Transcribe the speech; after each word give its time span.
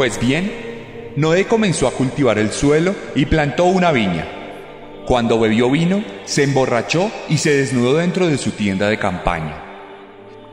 Pues 0.00 0.18
bien, 0.18 1.12
Noé 1.16 1.44
comenzó 1.44 1.86
a 1.86 1.90
cultivar 1.90 2.38
el 2.38 2.52
suelo 2.52 2.94
y 3.14 3.26
plantó 3.26 3.66
una 3.66 3.92
viña. 3.92 4.26
Cuando 5.04 5.38
bebió 5.38 5.70
vino, 5.70 6.02
se 6.24 6.44
emborrachó 6.44 7.10
y 7.28 7.36
se 7.36 7.54
desnudó 7.54 7.98
dentro 7.98 8.26
de 8.26 8.38
su 8.38 8.52
tienda 8.52 8.88
de 8.88 8.98
campaña. 8.98 9.62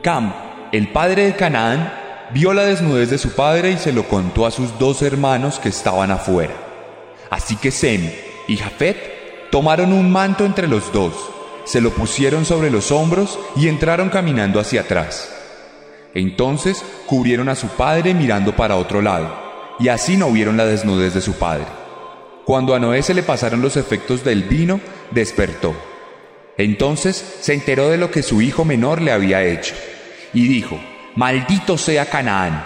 Cam, 0.02 0.34
el 0.70 0.88
padre 0.88 1.24
de 1.24 1.34
Canaán, 1.34 1.90
vio 2.34 2.52
la 2.52 2.64
desnudez 2.64 3.08
de 3.08 3.16
su 3.16 3.30
padre 3.30 3.70
y 3.70 3.78
se 3.78 3.94
lo 3.94 4.06
contó 4.06 4.44
a 4.44 4.50
sus 4.50 4.78
dos 4.78 5.00
hermanos 5.00 5.58
que 5.58 5.70
estaban 5.70 6.10
afuera. 6.10 6.52
Así 7.30 7.56
que 7.56 7.70
Sem 7.70 8.02
y 8.48 8.58
Jafet 8.58 9.48
tomaron 9.50 9.94
un 9.94 10.12
manto 10.12 10.44
entre 10.44 10.68
los 10.68 10.92
dos, 10.92 11.14
se 11.64 11.80
lo 11.80 11.88
pusieron 11.88 12.44
sobre 12.44 12.70
los 12.70 12.92
hombros 12.92 13.38
y 13.56 13.68
entraron 13.68 14.10
caminando 14.10 14.60
hacia 14.60 14.82
atrás. 14.82 15.37
Entonces 16.14 16.82
cubrieron 17.06 17.48
a 17.48 17.54
su 17.54 17.68
padre 17.68 18.14
mirando 18.14 18.56
para 18.56 18.76
otro 18.76 19.02
lado, 19.02 19.76
y 19.78 19.88
así 19.88 20.16
no 20.16 20.30
vieron 20.30 20.56
la 20.56 20.66
desnudez 20.66 21.14
de 21.14 21.20
su 21.20 21.34
padre. 21.34 21.66
Cuando 22.44 22.74
a 22.74 22.78
Noé 22.78 23.02
se 23.02 23.14
le 23.14 23.22
pasaron 23.22 23.60
los 23.60 23.76
efectos 23.76 24.24
del 24.24 24.44
vino, 24.44 24.80
despertó. 25.10 25.74
Entonces 26.56 27.36
se 27.40 27.54
enteró 27.54 27.88
de 27.88 27.98
lo 27.98 28.10
que 28.10 28.22
su 28.22 28.40
hijo 28.40 28.64
menor 28.64 29.02
le 29.02 29.12
había 29.12 29.44
hecho, 29.44 29.74
y 30.32 30.48
dijo, 30.48 30.80
Maldito 31.14 31.76
sea 31.76 32.06
Canaán, 32.06 32.64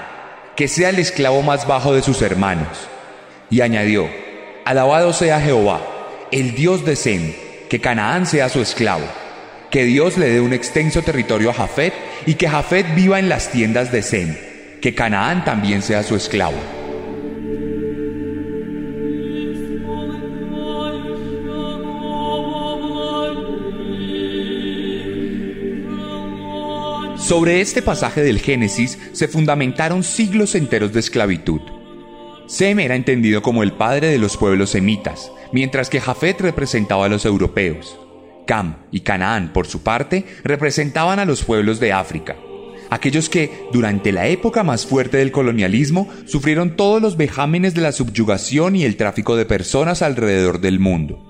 que 0.56 0.68
sea 0.68 0.90
el 0.90 0.98
esclavo 0.98 1.42
más 1.42 1.66
bajo 1.66 1.94
de 1.94 2.02
sus 2.02 2.22
hermanos. 2.22 2.88
Y 3.50 3.60
añadió, 3.60 4.08
Alabado 4.64 5.12
sea 5.12 5.40
Jehová, 5.40 5.80
el 6.30 6.54
Dios 6.54 6.84
de 6.84 6.96
Sem, 6.96 7.34
que 7.68 7.80
Canaán 7.80 8.26
sea 8.26 8.48
su 8.48 8.60
esclavo 8.60 9.04
que 9.72 9.84
Dios 9.86 10.18
le 10.18 10.28
dé 10.28 10.40
un 10.42 10.52
extenso 10.52 11.00
territorio 11.00 11.48
a 11.48 11.54
Jafet 11.54 11.94
y 12.26 12.34
que 12.34 12.46
Jafet 12.46 12.94
viva 12.94 13.18
en 13.18 13.30
las 13.30 13.50
tiendas 13.50 13.90
de 13.90 14.02
Sem, 14.02 14.36
que 14.82 14.94
Canaán 14.94 15.46
también 15.46 15.80
sea 15.80 16.02
su 16.02 16.14
esclavo. 16.14 16.58
Sobre 27.16 27.62
este 27.62 27.80
pasaje 27.80 28.22
del 28.22 28.40
Génesis 28.40 28.98
se 29.12 29.26
fundamentaron 29.26 30.02
siglos 30.02 30.54
enteros 30.54 30.92
de 30.92 31.00
esclavitud. 31.00 31.62
Sem 32.46 32.78
era 32.78 32.94
entendido 32.94 33.40
como 33.40 33.62
el 33.62 33.72
padre 33.72 34.08
de 34.08 34.18
los 34.18 34.36
pueblos 34.36 34.68
semitas, 34.68 35.32
mientras 35.50 35.88
que 35.88 36.02
Jafet 36.02 36.42
representaba 36.42 37.06
a 37.06 37.08
los 37.08 37.24
europeos. 37.24 37.98
Cam 38.46 38.76
y 38.90 39.00
Canaán, 39.00 39.52
por 39.52 39.66
su 39.66 39.82
parte, 39.82 40.24
representaban 40.44 41.18
a 41.18 41.24
los 41.24 41.44
pueblos 41.44 41.80
de 41.80 41.92
África, 41.92 42.36
aquellos 42.90 43.28
que, 43.28 43.66
durante 43.72 44.12
la 44.12 44.26
época 44.26 44.64
más 44.64 44.86
fuerte 44.86 45.16
del 45.16 45.32
colonialismo, 45.32 46.08
sufrieron 46.26 46.76
todos 46.76 47.00
los 47.00 47.16
vejámenes 47.16 47.74
de 47.74 47.80
la 47.80 47.92
subyugación 47.92 48.76
y 48.76 48.84
el 48.84 48.96
tráfico 48.96 49.36
de 49.36 49.46
personas 49.46 50.02
alrededor 50.02 50.60
del 50.60 50.78
mundo. 50.78 51.28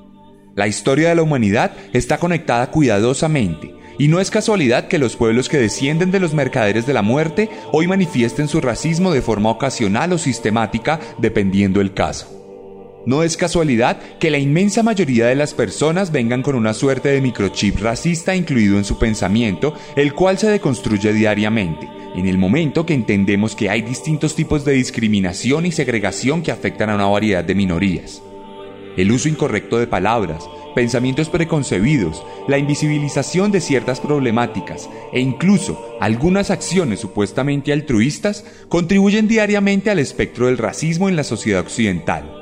La 0.56 0.66
historia 0.66 1.10
de 1.10 1.14
la 1.14 1.22
humanidad 1.22 1.72
está 1.92 2.18
conectada 2.18 2.70
cuidadosamente, 2.70 3.74
y 3.98 4.08
no 4.08 4.20
es 4.20 4.30
casualidad 4.30 4.88
que 4.88 4.98
los 4.98 5.16
pueblos 5.16 5.48
que 5.48 5.58
descienden 5.58 6.10
de 6.10 6.20
los 6.20 6.34
mercaderes 6.34 6.86
de 6.86 6.94
la 6.94 7.02
muerte 7.02 7.48
hoy 7.72 7.86
manifiesten 7.86 8.48
su 8.48 8.60
racismo 8.60 9.12
de 9.12 9.22
forma 9.22 9.50
ocasional 9.50 10.12
o 10.12 10.18
sistemática, 10.18 10.98
dependiendo 11.18 11.80
el 11.80 11.94
caso. 11.94 12.41
No 13.04 13.24
es 13.24 13.36
casualidad 13.36 14.00
que 14.20 14.30
la 14.30 14.38
inmensa 14.38 14.84
mayoría 14.84 15.26
de 15.26 15.34
las 15.34 15.54
personas 15.54 16.12
vengan 16.12 16.42
con 16.42 16.54
una 16.54 16.72
suerte 16.72 17.08
de 17.08 17.20
microchip 17.20 17.80
racista 17.80 18.36
incluido 18.36 18.78
en 18.78 18.84
su 18.84 18.96
pensamiento, 18.96 19.74
el 19.96 20.14
cual 20.14 20.38
se 20.38 20.48
deconstruye 20.48 21.12
diariamente, 21.12 21.88
en 22.14 22.28
el 22.28 22.38
momento 22.38 22.86
que 22.86 22.94
entendemos 22.94 23.56
que 23.56 23.68
hay 23.68 23.82
distintos 23.82 24.36
tipos 24.36 24.64
de 24.64 24.74
discriminación 24.74 25.66
y 25.66 25.72
segregación 25.72 26.42
que 26.42 26.52
afectan 26.52 26.90
a 26.90 26.94
una 26.94 27.06
variedad 27.06 27.42
de 27.42 27.56
minorías. 27.56 28.22
El 28.96 29.10
uso 29.10 29.28
incorrecto 29.28 29.78
de 29.80 29.88
palabras, 29.88 30.48
pensamientos 30.76 31.28
preconcebidos, 31.28 32.24
la 32.46 32.58
invisibilización 32.58 33.50
de 33.50 33.60
ciertas 33.60 33.98
problemáticas 33.98 34.88
e 35.12 35.18
incluso 35.18 35.96
algunas 36.00 36.50
acciones 36.50 37.00
supuestamente 37.00 37.72
altruistas 37.72 38.44
contribuyen 38.68 39.26
diariamente 39.26 39.90
al 39.90 39.98
espectro 39.98 40.46
del 40.46 40.58
racismo 40.58 41.08
en 41.08 41.16
la 41.16 41.24
sociedad 41.24 41.62
occidental. 41.62 42.41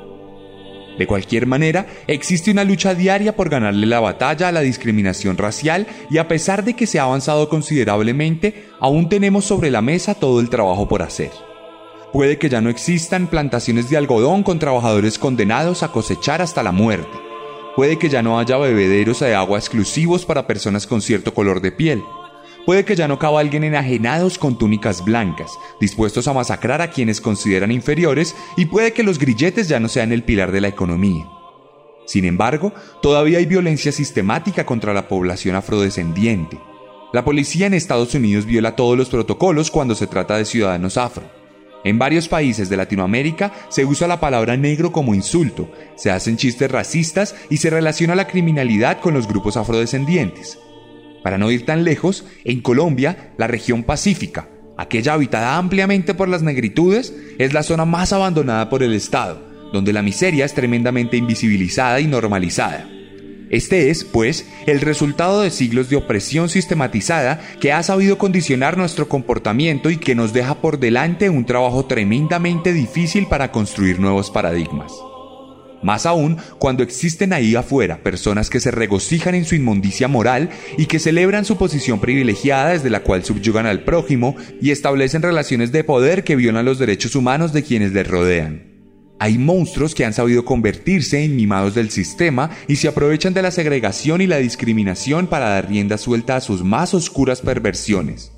De 1.01 1.07
cualquier 1.07 1.47
manera, 1.47 1.87
existe 2.05 2.51
una 2.51 2.63
lucha 2.63 2.93
diaria 2.93 3.35
por 3.35 3.49
ganarle 3.49 3.87
la 3.87 3.99
batalla 3.99 4.49
a 4.49 4.51
la 4.51 4.61
discriminación 4.61 5.35
racial 5.35 5.87
y 6.11 6.19
a 6.19 6.27
pesar 6.27 6.63
de 6.63 6.75
que 6.75 6.85
se 6.85 6.99
ha 6.99 7.05
avanzado 7.05 7.49
considerablemente, 7.49 8.67
aún 8.79 9.09
tenemos 9.09 9.45
sobre 9.45 9.71
la 9.71 9.81
mesa 9.81 10.13
todo 10.13 10.39
el 10.39 10.51
trabajo 10.51 10.87
por 10.87 11.01
hacer. 11.01 11.31
Puede 12.13 12.37
que 12.37 12.49
ya 12.49 12.61
no 12.61 12.69
existan 12.69 13.25
plantaciones 13.25 13.89
de 13.89 13.97
algodón 13.97 14.43
con 14.43 14.59
trabajadores 14.59 15.17
condenados 15.17 15.81
a 15.81 15.91
cosechar 15.91 16.39
hasta 16.39 16.61
la 16.61 16.71
muerte. 16.71 17.17
Puede 17.75 17.97
que 17.97 18.07
ya 18.07 18.21
no 18.21 18.37
haya 18.37 18.57
bebederos 18.57 19.21
de 19.21 19.33
agua 19.33 19.57
exclusivos 19.57 20.23
para 20.23 20.45
personas 20.45 20.85
con 20.85 21.01
cierto 21.01 21.33
color 21.33 21.61
de 21.61 21.71
piel. 21.71 22.03
Puede 22.65 22.85
que 22.85 22.95
ya 22.95 23.07
no 23.07 23.17
cabalguen 23.17 23.63
enajenados 23.63 24.37
con 24.37 24.57
túnicas 24.57 25.03
blancas, 25.03 25.51
dispuestos 25.79 26.27
a 26.27 26.33
masacrar 26.33 26.81
a 26.81 26.91
quienes 26.91 27.19
consideran 27.19 27.71
inferiores, 27.71 28.35
y 28.55 28.65
puede 28.65 28.93
que 28.93 29.03
los 29.03 29.17
grilletes 29.17 29.67
ya 29.67 29.79
no 29.79 29.87
sean 29.87 30.11
el 30.11 30.23
pilar 30.23 30.51
de 30.51 30.61
la 30.61 30.67
economía. 30.67 31.27
Sin 32.05 32.25
embargo, 32.25 32.73
todavía 33.01 33.39
hay 33.39 33.45
violencia 33.45 33.91
sistemática 33.91 34.65
contra 34.65 34.93
la 34.93 35.07
población 35.07 35.55
afrodescendiente. 35.55 36.59
La 37.13 37.25
policía 37.25 37.65
en 37.65 37.73
Estados 37.73 38.13
Unidos 38.13 38.45
viola 38.45 38.75
todos 38.75 38.97
los 38.97 39.09
protocolos 39.09 39.71
cuando 39.71 39.95
se 39.95 40.07
trata 40.07 40.37
de 40.37 40.45
ciudadanos 40.45 40.97
afro. 40.97 41.23
En 41.83 41.97
varios 41.97 42.27
países 42.27 42.69
de 42.69 42.77
Latinoamérica 42.77 43.51
se 43.69 43.85
usa 43.85 44.07
la 44.07 44.19
palabra 44.19 44.55
negro 44.55 44.91
como 44.91 45.15
insulto, 45.15 45.69
se 45.95 46.11
hacen 46.11 46.37
chistes 46.37 46.69
racistas 46.71 47.35
y 47.49 47.57
se 47.57 47.71
relaciona 47.71 48.13
la 48.13 48.27
criminalidad 48.27 48.99
con 48.99 49.15
los 49.15 49.27
grupos 49.27 49.57
afrodescendientes. 49.57 50.59
Para 51.23 51.37
no 51.37 51.51
ir 51.51 51.65
tan 51.65 51.83
lejos, 51.83 52.25
en 52.43 52.61
Colombia, 52.61 53.33
la 53.37 53.47
región 53.47 53.83
pacífica, 53.83 54.49
aquella 54.77 55.13
habitada 55.13 55.57
ampliamente 55.57 56.13
por 56.13 56.27
las 56.27 56.41
negritudes, 56.41 57.13
es 57.37 57.53
la 57.53 57.63
zona 57.63 57.85
más 57.85 58.13
abandonada 58.13 58.69
por 58.69 58.83
el 58.83 58.93
Estado, 58.93 59.41
donde 59.71 59.93
la 59.93 60.01
miseria 60.01 60.45
es 60.45 60.53
tremendamente 60.53 61.17
invisibilizada 61.17 61.99
y 61.99 62.07
normalizada. 62.07 62.89
Este 63.51 63.89
es, 63.89 64.05
pues, 64.05 64.47
el 64.65 64.79
resultado 64.79 65.41
de 65.41 65.51
siglos 65.51 65.89
de 65.89 65.97
opresión 65.97 66.47
sistematizada 66.47 67.41
que 67.59 67.73
ha 67.73 67.83
sabido 67.83 68.17
condicionar 68.17 68.77
nuestro 68.77 69.09
comportamiento 69.09 69.89
y 69.89 69.97
que 69.97 70.15
nos 70.15 70.31
deja 70.31 70.61
por 70.61 70.79
delante 70.79 71.29
un 71.29 71.45
trabajo 71.45 71.85
tremendamente 71.85 72.71
difícil 72.71 73.27
para 73.27 73.51
construir 73.51 73.99
nuevos 73.99 74.31
paradigmas. 74.31 74.93
Más 75.83 76.05
aún 76.05 76.37
cuando 76.59 76.83
existen 76.83 77.33
ahí 77.33 77.55
afuera 77.55 78.03
personas 78.03 78.49
que 78.49 78.59
se 78.59 78.71
regocijan 78.71 79.35
en 79.35 79.45
su 79.45 79.55
inmundicia 79.55 80.07
moral 80.07 80.49
y 80.77 80.85
que 80.85 80.99
celebran 80.99 81.45
su 81.45 81.57
posición 81.57 81.99
privilegiada 81.99 82.69
desde 82.69 82.89
la 82.89 83.01
cual 83.01 83.23
subyugan 83.23 83.65
al 83.65 83.83
prójimo 83.83 84.35
y 84.61 84.71
establecen 84.71 85.21
relaciones 85.21 85.71
de 85.71 85.83
poder 85.83 86.23
que 86.23 86.35
violan 86.35 86.65
los 86.65 86.79
derechos 86.79 87.15
humanos 87.15 87.53
de 87.53 87.63
quienes 87.63 87.93
les 87.93 88.07
rodean. 88.07 88.71
Hay 89.19 89.37
monstruos 89.37 89.93
que 89.93 90.03
han 90.03 90.13
sabido 90.13 90.45
convertirse 90.45 91.23
en 91.23 91.35
mimados 91.35 91.75
del 91.75 91.91
sistema 91.91 92.49
y 92.67 92.77
se 92.77 92.87
aprovechan 92.87 93.35
de 93.35 93.43
la 93.43 93.51
segregación 93.51 94.21
y 94.21 94.27
la 94.27 94.37
discriminación 94.37 95.27
para 95.27 95.49
dar 95.49 95.69
rienda 95.69 95.99
suelta 95.99 96.35
a 96.35 96.41
sus 96.41 96.63
más 96.63 96.95
oscuras 96.95 97.41
perversiones 97.41 98.31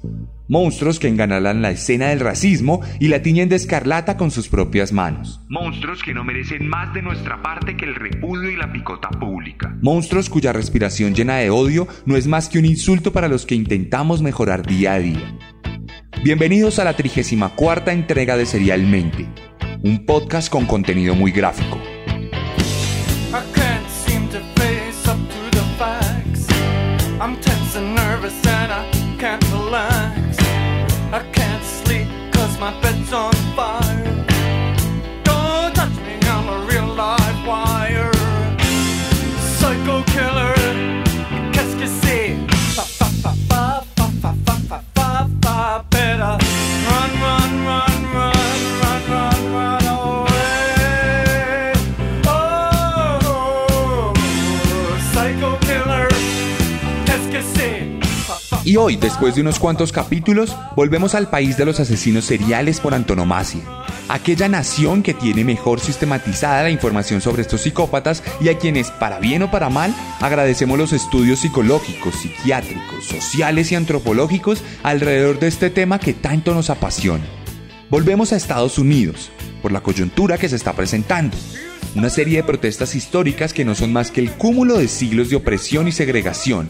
monstruos 0.54 1.00
que 1.00 1.08
enganalan 1.08 1.64
la 1.64 1.72
escena 1.72 2.10
del 2.10 2.20
racismo 2.20 2.82
y 3.00 3.08
la 3.08 3.24
tiñen 3.24 3.50
de 3.50 3.56
escarlata 3.56 4.18
con 4.18 4.30
sus 4.30 4.50
propias 4.50 4.94
manos. 4.94 5.42
Monstruos 5.50 6.04
que 6.04 6.14
no 6.14 6.24
merecen 6.24 6.68
más 6.68 6.94
de 6.94 7.02
nuestra 7.02 7.42
parte 7.42 7.76
que 7.76 7.86
el 7.86 7.96
repudio 7.96 8.52
y 8.52 8.56
la 8.56 8.72
picota 8.72 9.10
pública. 9.10 9.76
Monstruos 9.82 10.30
cuya 10.30 10.54
respiración 10.54 11.16
llena 11.16 11.38
de 11.38 11.50
odio 11.50 11.88
no 12.06 12.16
es 12.16 12.28
más 12.28 12.50
que 12.50 12.60
un 12.60 12.66
insulto 12.66 13.12
para 13.12 13.28
los 13.28 13.48
que 13.48 13.56
intentamos 13.56 14.22
mejorar 14.22 14.64
día 14.64 14.94
a 14.94 15.00
día. 15.00 15.40
Bienvenidos 16.24 16.78
a 16.78 16.84
la 16.84 16.96
34 16.96 17.92
entrega 17.92 18.38
de 18.38 18.46
Serialmente, 18.46 19.28
un 19.82 20.06
podcast 20.06 20.52
con 20.52 20.68
contenido 20.68 21.16
muy 21.16 21.32
gráfico. 21.32 21.80
I 31.14 31.22
can't 31.32 31.64
sleep 31.64 32.08
cause 32.32 32.60
my 32.60 32.72
bed's 32.82 33.14
on 33.14 33.34
fire. 33.56 33.83
Y 58.74 58.76
hoy, 58.76 58.96
después 58.96 59.36
de 59.36 59.42
unos 59.42 59.60
cuantos 59.60 59.92
capítulos, 59.92 60.58
volvemos 60.76 61.14
al 61.14 61.30
país 61.30 61.58
de 61.58 61.66
los 61.66 61.80
asesinos 61.80 62.26
seriales 62.26 62.80
por 62.80 62.96
antonomasia. 62.96 63.62
Aquella 64.10 64.50
nación 64.50 65.04
que 65.04 65.14
tiene 65.14 65.44
mejor 65.44 65.80
sistematizada 65.80 66.64
la 66.64 66.72
información 66.72 67.22
sobre 67.22 67.44
estos 67.44 67.62
psicópatas 67.62 68.24
y 68.42 68.50
a 68.50 68.58
quienes, 68.58 68.90
para 68.90 69.20
bien 69.20 69.44
o 69.44 69.52
para 69.52 69.70
mal, 69.70 69.94
agradecemos 70.22 70.80
los 70.80 70.92
estudios 70.92 71.42
psicológicos, 71.42 72.16
psiquiátricos, 72.16 73.06
sociales 73.06 73.72
y 73.72 73.76
antropológicos 73.76 74.64
alrededor 74.82 75.38
de 75.38 75.50
este 75.50 75.70
tema 75.70 76.00
que 76.00 76.14
tanto 76.14 76.56
nos 76.56 76.72
apasiona. 76.72 77.26
Volvemos 77.92 78.34
a 78.34 78.38
Estados 78.38 78.80
Unidos, 78.80 79.30
por 79.62 79.72
la 79.72 79.82
coyuntura 79.82 80.40
que 80.40 80.50
se 80.50 80.56
está 80.56 80.74
presentando. 80.74 81.38
Una 81.94 82.10
serie 82.10 82.38
de 82.38 82.44
protestas 82.44 82.96
históricas 82.96 83.54
que 83.54 83.66
no 83.66 83.76
son 83.76 83.94
más 83.94 84.10
que 84.10 84.22
el 84.22 84.32
cúmulo 84.32 84.80
de 84.80 84.88
siglos 84.88 85.30
de 85.30 85.36
opresión 85.36 85.88
y 85.88 85.92
segregación, 85.92 86.68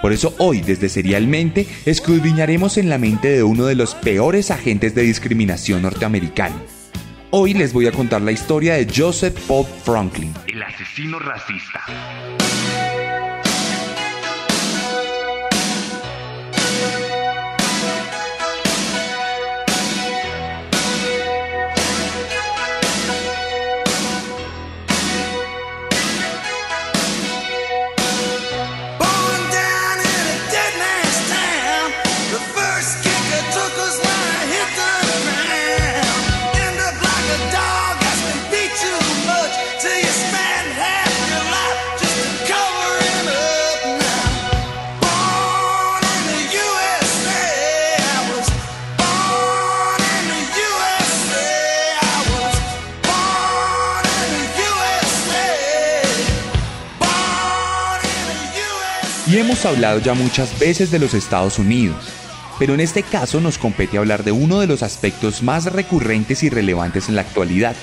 por 0.00 0.12
eso 0.12 0.34
hoy, 0.38 0.60
desde 0.60 0.88
Serialmente, 0.88 1.66
escudriñaremos 1.86 2.78
en 2.78 2.88
la 2.88 2.98
mente 2.98 3.28
de 3.28 3.42
uno 3.42 3.66
de 3.66 3.74
los 3.74 3.94
peores 3.94 4.50
agentes 4.50 4.94
de 4.94 5.02
discriminación 5.02 5.82
norteamericano. 5.82 6.60
Hoy 7.30 7.54
les 7.54 7.72
voy 7.72 7.86
a 7.86 7.92
contar 7.92 8.22
la 8.22 8.32
historia 8.32 8.74
de 8.74 8.88
Joseph 8.92 9.38
Paul 9.46 9.66
Franklin, 9.84 10.34
el 10.48 10.62
asesino 10.62 11.18
racista. 11.18 11.80
Hemos 59.60 59.76
hablado 59.76 59.98
ya 59.98 60.14
muchas 60.14 60.58
veces 60.58 60.90
de 60.90 60.98
los 60.98 61.12
Estados 61.12 61.58
Unidos, 61.58 62.08
pero 62.58 62.72
en 62.72 62.80
este 62.80 63.02
caso 63.02 63.42
nos 63.42 63.58
compete 63.58 63.98
hablar 63.98 64.24
de 64.24 64.32
uno 64.32 64.58
de 64.58 64.66
los 64.66 64.82
aspectos 64.82 65.42
más 65.42 65.66
recurrentes 65.66 66.42
y 66.42 66.48
relevantes 66.48 67.10
en 67.10 67.16
la 67.16 67.22
actualidad. 67.22 67.76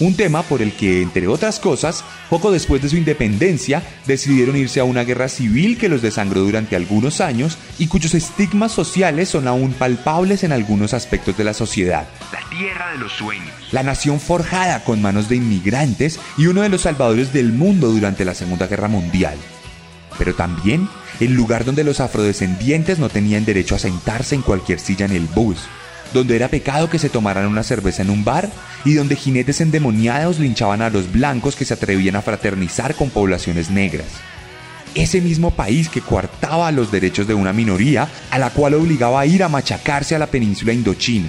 Un 0.00 0.16
tema 0.16 0.42
por 0.42 0.60
el 0.60 0.72
que, 0.72 1.02
entre 1.02 1.28
otras 1.28 1.60
cosas, 1.60 2.02
poco 2.28 2.50
después 2.50 2.82
de 2.82 2.88
su 2.88 2.96
independencia, 2.96 3.82
decidieron 4.06 4.56
irse 4.56 4.80
a 4.80 4.84
una 4.84 5.04
guerra 5.04 5.28
civil 5.28 5.78
que 5.78 5.88
los 5.88 6.02
desangró 6.02 6.40
durante 6.40 6.74
algunos 6.74 7.20
años 7.20 7.58
y 7.78 7.86
cuyos 7.86 8.14
estigmas 8.14 8.72
sociales 8.72 9.28
son 9.28 9.46
aún 9.46 9.74
palpables 9.74 10.42
en 10.42 10.50
algunos 10.50 10.94
aspectos 10.94 11.36
de 11.36 11.44
la 11.44 11.54
sociedad. 11.54 12.08
La 12.32 12.40
tierra 12.50 12.90
de 12.92 12.98
los 12.98 13.12
sueños. 13.12 13.52
La 13.70 13.84
nación 13.84 14.18
forjada 14.18 14.82
con 14.82 15.00
manos 15.00 15.28
de 15.28 15.36
inmigrantes 15.36 16.18
y 16.36 16.46
uno 16.46 16.62
de 16.62 16.70
los 16.70 16.82
salvadores 16.82 17.32
del 17.32 17.52
mundo 17.52 17.88
durante 17.88 18.24
la 18.24 18.34
Segunda 18.34 18.66
Guerra 18.66 18.88
Mundial 18.88 19.38
pero 20.18 20.34
también 20.34 20.88
el 21.20 21.32
lugar 21.32 21.64
donde 21.64 21.84
los 21.84 22.00
afrodescendientes 22.00 22.98
no 22.98 23.08
tenían 23.08 23.44
derecho 23.44 23.74
a 23.74 23.78
sentarse 23.78 24.34
en 24.34 24.42
cualquier 24.42 24.80
silla 24.80 25.06
en 25.06 25.12
el 25.12 25.26
bus, 25.26 25.58
donde 26.12 26.36
era 26.36 26.48
pecado 26.48 26.90
que 26.90 26.98
se 26.98 27.08
tomaran 27.08 27.46
una 27.46 27.62
cerveza 27.62 28.02
en 28.02 28.10
un 28.10 28.24
bar 28.24 28.50
y 28.84 28.94
donde 28.94 29.16
jinetes 29.16 29.60
endemoniados 29.60 30.38
linchaban 30.38 30.82
a 30.82 30.90
los 30.90 31.10
blancos 31.12 31.56
que 31.56 31.64
se 31.64 31.74
atrevían 31.74 32.16
a 32.16 32.22
fraternizar 32.22 32.94
con 32.94 33.10
poblaciones 33.10 33.70
negras. 33.70 34.06
Ese 34.94 35.20
mismo 35.20 35.50
país 35.50 35.88
que 35.88 36.00
coartaba 36.00 36.72
los 36.72 36.90
derechos 36.90 37.26
de 37.26 37.34
una 37.34 37.52
minoría 37.52 38.08
a 38.30 38.38
la 38.38 38.50
cual 38.50 38.74
obligaba 38.74 39.20
a 39.20 39.26
ir 39.26 39.42
a 39.42 39.48
machacarse 39.48 40.16
a 40.16 40.18
la 40.18 40.26
península 40.26 40.72
indochina. 40.72 41.28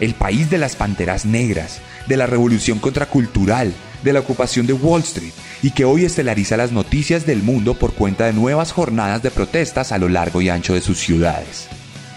El 0.00 0.14
país 0.14 0.48
de 0.48 0.56
las 0.58 0.76
panteras 0.76 1.26
negras, 1.26 1.80
de 2.08 2.16
la 2.16 2.26
revolución 2.26 2.78
contracultural, 2.78 3.74
de 4.02 4.12
la 4.12 4.20
ocupación 4.20 4.66
de 4.66 4.72
Wall 4.72 5.02
Street 5.02 5.32
y 5.62 5.70
que 5.70 5.84
hoy 5.84 6.04
estelariza 6.04 6.56
las 6.56 6.72
noticias 6.72 7.26
del 7.26 7.42
mundo 7.42 7.74
por 7.74 7.94
cuenta 7.94 8.26
de 8.26 8.32
nuevas 8.32 8.72
jornadas 8.72 9.22
de 9.22 9.30
protestas 9.30 9.92
a 9.92 9.98
lo 9.98 10.08
largo 10.08 10.40
y 10.40 10.48
ancho 10.48 10.74
de 10.74 10.80
sus 10.80 10.98
ciudades. 10.98 11.68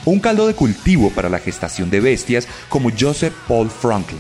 Un 0.06 0.20
caldo 0.20 0.48
de 0.48 0.54
cultivo 0.54 1.10
para 1.12 1.30
la 1.30 1.40
gestación 1.40 1.90
de 1.90 2.02
bestias 2.02 2.48
como 2.70 2.90
Joseph 2.98 3.34
Paul 3.48 3.70
Franklin, 3.70 4.20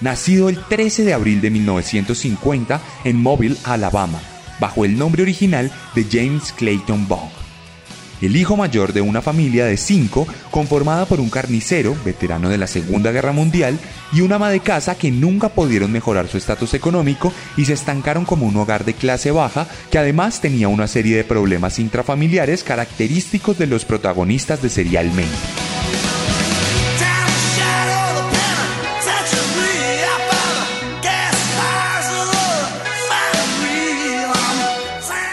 nacido 0.00 0.48
el 0.48 0.58
13 0.64 1.04
de 1.04 1.14
abril 1.14 1.40
de 1.40 1.50
1950 1.50 2.80
en 3.04 3.16
Mobile, 3.16 3.56
Alabama, 3.64 4.20
bajo 4.60 4.84
el 4.84 4.96
nombre 4.96 5.22
original 5.22 5.72
de 5.94 6.06
James 6.10 6.52
Clayton 6.52 7.08
Bond 7.08 7.47
el 8.20 8.36
hijo 8.36 8.56
mayor 8.56 8.92
de 8.92 9.00
una 9.00 9.22
familia 9.22 9.64
de 9.66 9.76
cinco 9.76 10.26
conformada 10.50 11.06
por 11.06 11.20
un 11.20 11.30
carnicero, 11.30 11.96
veterano 12.04 12.48
de 12.48 12.58
la 12.58 12.66
Segunda 12.66 13.12
Guerra 13.12 13.32
Mundial, 13.32 13.78
y 14.12 14.22
una 14.22 14.36
ama 14.36 14.50
de 14.50 14.60
casa 14.60 14.96
que 14.96 15.10
nunca 15.10 15.50
pudieron 15.50 15.92
mejorar 15.92 16.28
su 16.28 16.38
estatus 16.38 16.74
económico 16.74 17.32
y 17.56 17.64
se 17.64 17.74
estancaron 17.74 18.24
como 18.24 18.46
un 18.46 18.56
hogar 18.56 18.84
de 18.84 18.94
clase 18.94 19.30
baja 19.30 19.66
que 19.90 19.98
además 19.98 20.40
tenía 20.40 20.68
una 20.68 20.86
serie 20.86 21.16
de 21.16 21.24
problemas 21.24 21.78
intrafamiliares 21.78 22.64
característicos 22.64 23.58
de 23.58 23.66
los 23.66 23.84
protagonistas 23.84 24.62
de 24.62 24.70
Serialmente. 24.70 25.67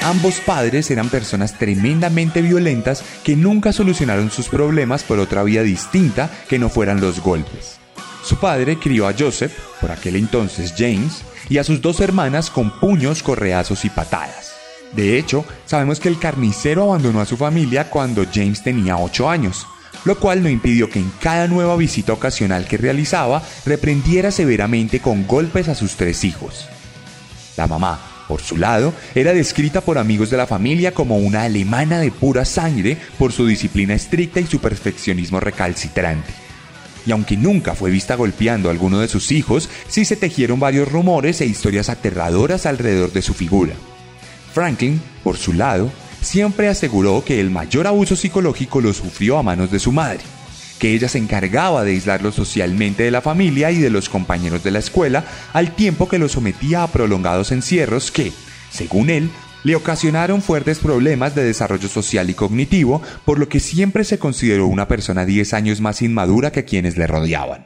Ambos 0.06 0.40
padres 0.40 0.92
eran 0.92 1.10
personas 1.10 1.58
tremendamente 1.58 2.44
violentas 2.44 3.04
que 3.24 3.36
nunca 3.36 3.74
solucionaron 3.74 4.30
sus 4.30 4.50
problemas 4.50 5.04
por 5.04 5.18
otra 5.18 5.42
vía 5.42 5.64
distinta 5.64 6.30
que 6.48 6.60
no 6.60 6.70
fueran 6.70 7.02
los 7.02 7.22
golpes. 7.22 7.80
Su 8.24 8.36
padre 8.36 8.78
crió 8.78 9.08
a 9.08 9.16
Joseph, 9.18 9.52
por 9.82 9.90
aquel 9.90 10.16
entonces 10.18 10.76
James, 10.78 11.24
y 11.50 11.58
a 11.58 11.64
sus 11.64 11.82
dos 11.82 12.02
hermanas 12.02 12.52
con 12.52 12.80
puños, 12.80 13.24
correazos 13.24 13.84
y 13.84 13.90
patadas. 13.90 14.54
De 14.94 15.18
hecho, 15.18 15.44
sabemos 15.66 16.00
que 16.00 16.10
el 16.10 16.20
carnicero 16.20 16.84
abandonó 16.84 17.20
a 17.20 17.26
su 17.26 17.36
familia 17.36 17.90
cuando 17.90 18.28
James 18.32 18.62
tenía 18.62 18.98
8 18.98 19.28
años, 19.28 19.66
lo 20.04 20.20
cual 20.20 20.44
no 20.44 20.50
impidió 20.50 20.88
que 20.88 21.00
en 21.00 21.12
cada 21.20 21.48
nueva 21.48 21.76
visita 21.78 22.14
ocasional 22.14 22.68
que 22.68 22.78
realizaba 22.78 23.42
reprendiera 23.66 24.30
severamente 24.30 25.00
con 25.00 25.26
golpes 25.26 25.68
a 25.68 25.74
sus 25.74 25.96
tres 25.96 26.24
hijos. 26.24 26.68
La 27.58 27.66
mamá, 27.66 28.15
por 28.28 28.42
su 28.42 28.58
lado, 28.58 28.94
era 29.14 29.34
descrita 29.34 29.82
por 29.82 29.98
amigos 29.98 30.30
de 30.30 30.38
la 30.38 30.48
familia 30.48 30.94
como 30.94 31.18
una 31.18 31.44
alemana 31.44 32.00
de 32.00 32.12
pura 32.12 32.46
sangre 32.46 32.98
por 33.18 33.32
su 33.32 33.46
disciplina 33.46 33.94
estricta 33.94 34.40
y 34.40 34.48
su 34.48 34.60
perfeccionismo 34.60 35.40
recalcitrante. 35.40 36.34
Y 37.06 37.12
aunque 37.12 37.38
nunca 37.38 37.76
fue 37.76 37.92
vista 37.92 38.16
golpeando 38.16 38.68
a 38.68 38.72
alguno 38.72 39.00
de 39.00 39.08
sus 39.08 39.32
hijos, 39.32 39.70
sí 39.88 40.06
se 40.06 40.16
tejieron 40.16 40.60
varios 40.60 40.92
rumores 40.92 41.40
e 41.42 41.46
historias 41.46 41.90
aterradoras 41.90 42.66
alrededor 42.66 43.12
de 43.14 43.22
su 43.22 43.34
figura. 43.34 43.74
Franklin, 44.54 45.00
por 45.24 45.38
su 45.38 45.54
lado, 45.54 45.92
siempre 46.22 46.68
aseguró 46.68 47.24
que 47.24 47.40
el 47.40 47.52
mayor 47.52 47.86
abuso 47.86 48.16
psicológico 48.16 48.82
lo 48.82 48.94
sufrió 48.94 49.38
a 49.38 49.44
manos 49.44 49.70
de 49.70 49.80
su 49.80 49.92
madre, 49.92 50.22
que 50.86 50.94
ella 50.94 51.10
se 51.10 51.18
encargaba 51.18 51.84
de 51.84 51.94
aislarlo 51.94 52.32
socialmente 52.32 53.02
de 53.02 53.10
la 53.10 53.22
familia 53.22 53.72
y 53.72 53.80
de 53.80 53.90
los 53.90 54.08
compañeros 54.08 54.64
de 54.64 54.70
la 54.70 54.78
escuela, 54.78 55.26
al 55.52 55.74
tiempo 55.74 56.08
que 56.08 56.20
lo 56.20 56.30
sometía 56.30 56.84
a 56.84 56.92
prolongados 56.92 57.52
encierros 57.52 58.12
que, 58.12 58.32
según 58.70 59.10
él, 59.10 59.32
le 59.64 59.76
ocasionaron 59.76 60.44
fuertes 60.44 60.78
problemas 60.78 61.34
de 61.34 61.44
desarrollo 61.44 61.88
social 61.88 62.30
y 62.30 62.36
cognitivo, 62.36 63.02
por 63.26 63.40
lo 63.40 63.50
que 63.50 63.60
siempre 63.60 64.04
se 64.04 64.20
consideró 64.20 64.68
una 64.68 64.88
persona 64.88 65.26
10 65.26 65.56
años 65.56 65.82
más 65.82 66.04
inmadura 66.04 66.52
que 66.52 66.66
quienes 66.66 66.98
le 66.98 67.08
rodeaban. 67.08 67.66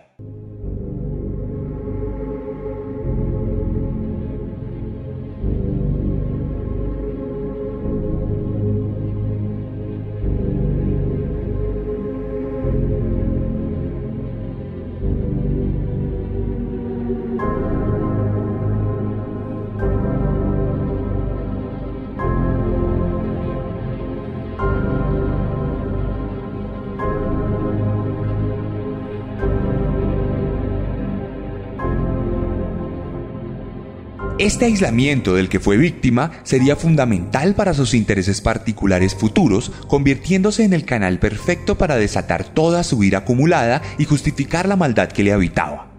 Este 34.39 34.63
aislamiento 34.63 35.35
del 35.35 35.49
que 35.49 35.59
fue 35.59 35.75
víctima 35.75 36.31
sería 36.43 36.77
fundamental 36.77 37.55
para 37.55 37.73
sus 37.73 37.93
intereses 37.93 38.39
particulares 38.39 39.13
futuros, 39.13 39.69
convirtiéndose 39.89 40.63
en 40.63 40.71
el 40.71 40.85
canal 40.85 41.19
perfecto 41.19 41.77
para 41.77 41.97
desatar 41.97 42.45
toda 42.45 42.85
su 42.85 43.03
ira 43.03 43.17
acumulada 43.17 43.81
y 43.97 44.05
justificar 44.05 44.65
la 44.65 44.77
maldad 44.77 45.09
que 45.09 45.25
le 45.25 45.33
habitaba. 45.33 45.91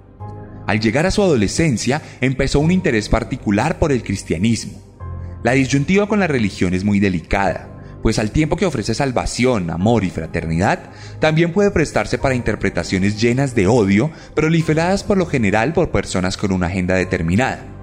Al 0.67 0.81
llegar 0.81 1.05
a 1.05 1.11
su 1.11 1.23
adolescencia, 1.23 2.01
empezó 2.23 2.61
un 2.61 2.71
interés 2.71 3.11
particular 3.11 3.79
por 3.79 3.93
el 3.93 4.03
cristianismo. 4.03 4.81
La 5.43 5.53
disyuntiva 5.53 6.09
con 6.09 6.19
la 6.19 6.27
religión 6.27 6.73
es 6.73 6.83
muy 6.83 6.99
delicada, 6.99 7.69
pues 8.03 8.19
al 8.19 8.31
tiempo 8.31 8.57
que 8.57 8.65
ofrece 8.65 8.95
salvación, 8.95 9.69
amor 9.69 10.03
y 10.03 10.09
fraternidad, 10.09 10.93
también 11.19 11.53
puede 11.53 11.73
prestarse 11.73 12.17
para 12.17 12.35
interpretaciones 12.35 13.21
llenas 13.21 13.55
de 13.55 13.67
odio, 13.67 14.11
proliferadas 14.35 15.05
por 15.05 15.19
lo 15.19 15.27
general 15.27 15.75
por 15.75 15.91
personas 15.91 16.39
con 16.39 16.53
una 16.53 16.69
agenda 16.69 16.95
determinada. 16.95 17.80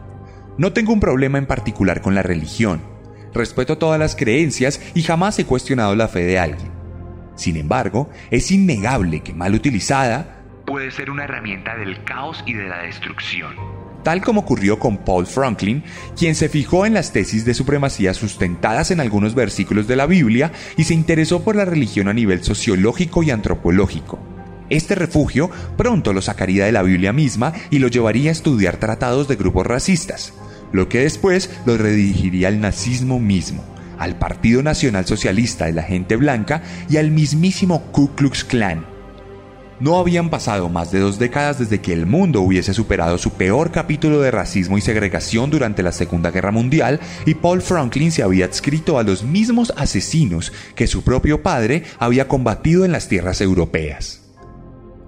No 0.57 0.73
tengo 0.73 0.91
un 0.91 0.99
problema 0.99 1.37
en 1.37 1.45
particular 1.45 2.01
con 2.01 2.15
la 2.15 2.23
religión. 2.23 2.81
Respeto 3.31 3.77
todas 3.77 3.99
las 3.99 4.15
creencias 4.15 4.81
y 4.95 5.03
jamás 5.03 5.37
he 5.37 5.45
cuestionado 5.45 5.95
la 5.95 6.07
fe 6.07 6.23
de 6.23 6.39
alguien. 6.39 6.71
Sin 7.35 7.57
embargo, 7.57 8.09
es 8.31 8.51
innegable 8.51 9.19
que 9.19 9.33
mal 9.33 9.53
utilizada 9.53 10.43
puede 10.65 10.91
ser 10.91 11.11
una 11.11 11.25
herramienta 11.25 11.77
del 11.77 12.03
caos 12.03 12.43
y 12.45 12.53
de 12.53 12.67
la 12.67 12.79
destrucción. 12.79 13.53
Tal 14.03 14.21
como 14.21 14.41
ocurrió 14.41 14.79
con 14.79 14.97
Paul 14.97 15.27
Franklin, 15.27 15.83
quien 16.17 16.33
se 16.33 16.49
fijó 16.49 16.85
en 16.85 16.93
las 16.93 17.13
tesis 17.13 17.45
de 17.45 17.53
supremacía 17.53 18.13
sustentadas 18.13 18.89
en 18.89 18.99
algunos 18.99 19.35
versículos 19.35 19.87
de 19.87 19.95
la 19.95 20.07
Biblia 20.07 20.51
y 20.75 20.85
se 20.85 20.93
interesó 20.93 21.43
por 21.43 21.55
la 21.55 21.65
religión 21.65 22.07
a 22.07 22.13
nivel 22.13 22.43
sociológico 22.43 23.21
y 23.21 23.31
antropológico. 23.31 24.19
Este 24.69 24.95
refugio 24.95 25.49
pronto 25.77 26.11
lo 26.11 26.21
sacaría 26.21 26.65
de 26.65 26.71
la 26.71 26.83
Biblia 26.83 27.13
misma 27.13 27.53
y 27.69 27.79
lo 27.79 27.87
llevaría 27.87 28.29
a 28.29 28.33
estudiar 28.33 28.77
tratados 28.77 29.27
de 29.27 29.35
grupos 29.35 29.65
racistas, 29.65 30.33
lo 30.71 30.89
que 30.89 30.99
después 30.99 31.49
lo 31.65 31.77
redirigiría 31.77 32.47
al 32.47 32.61
nazismo 32.61 33.19
mismo, 33.19 33.63
al 33.97 34.17
Partido 34.17 34.63
Nacional 34.63 35.05
Socialista 35.05 35.65
de 35.65 35.73
la 35.73 35.83
Gente 35.83 36.15
Blanca 36.15 36.63
y 36.89 36.97
al 36.97 37.11
mismísimo 37.11 37.83
Ku 37.91 38.15
Klux 38.15 38.43
Klan. 38.43 38.97
No 39.79 39.99
habían 39.99 40.31
pasado 40.31 40.69
más 40.69 40.91
de 40.91 40.99
dos 40.99 41.19
décadas 41.19 41.59
desde 41.59 41.81
que 41.81 41.93
el 41.93 42.07
mundo 42.07 42.41
hubiese 42.41 42.73
superado 42.73 43.19
su 43.19 43.33
peor 43.33 43.71
capítulo 43.71 44.19
de 44.21 44.31
racismo 44.31 44.77
y 44.77 44.81
segregación 44.81 45.51
durante 45.51 45.83
la 45.83 45.91
Segunda 45.91 46.31
Guerra 46.31 46.51
Mundial 46.51 46.99
y 47.27 47.35
Paul 47.35 47.61
Franklin 47.61 48.11
se 48.11 48.23
había 48.23 48.45
adscrito 48.45 48.97
a 48.97 49.03
los 49.03 49.23
mismos 49.23 49.71
asesinos 49.77 50.51
que 50.73 50.87
su 50.87 51.03
propio 51.03 51.43
padre 51.43 51.83
había 51.99 52.27
combatido 52.27 52.85
en 52.85 52.91
las 52.91 53.07
tierras 53.07 53.39
europeas. 53.39 54.26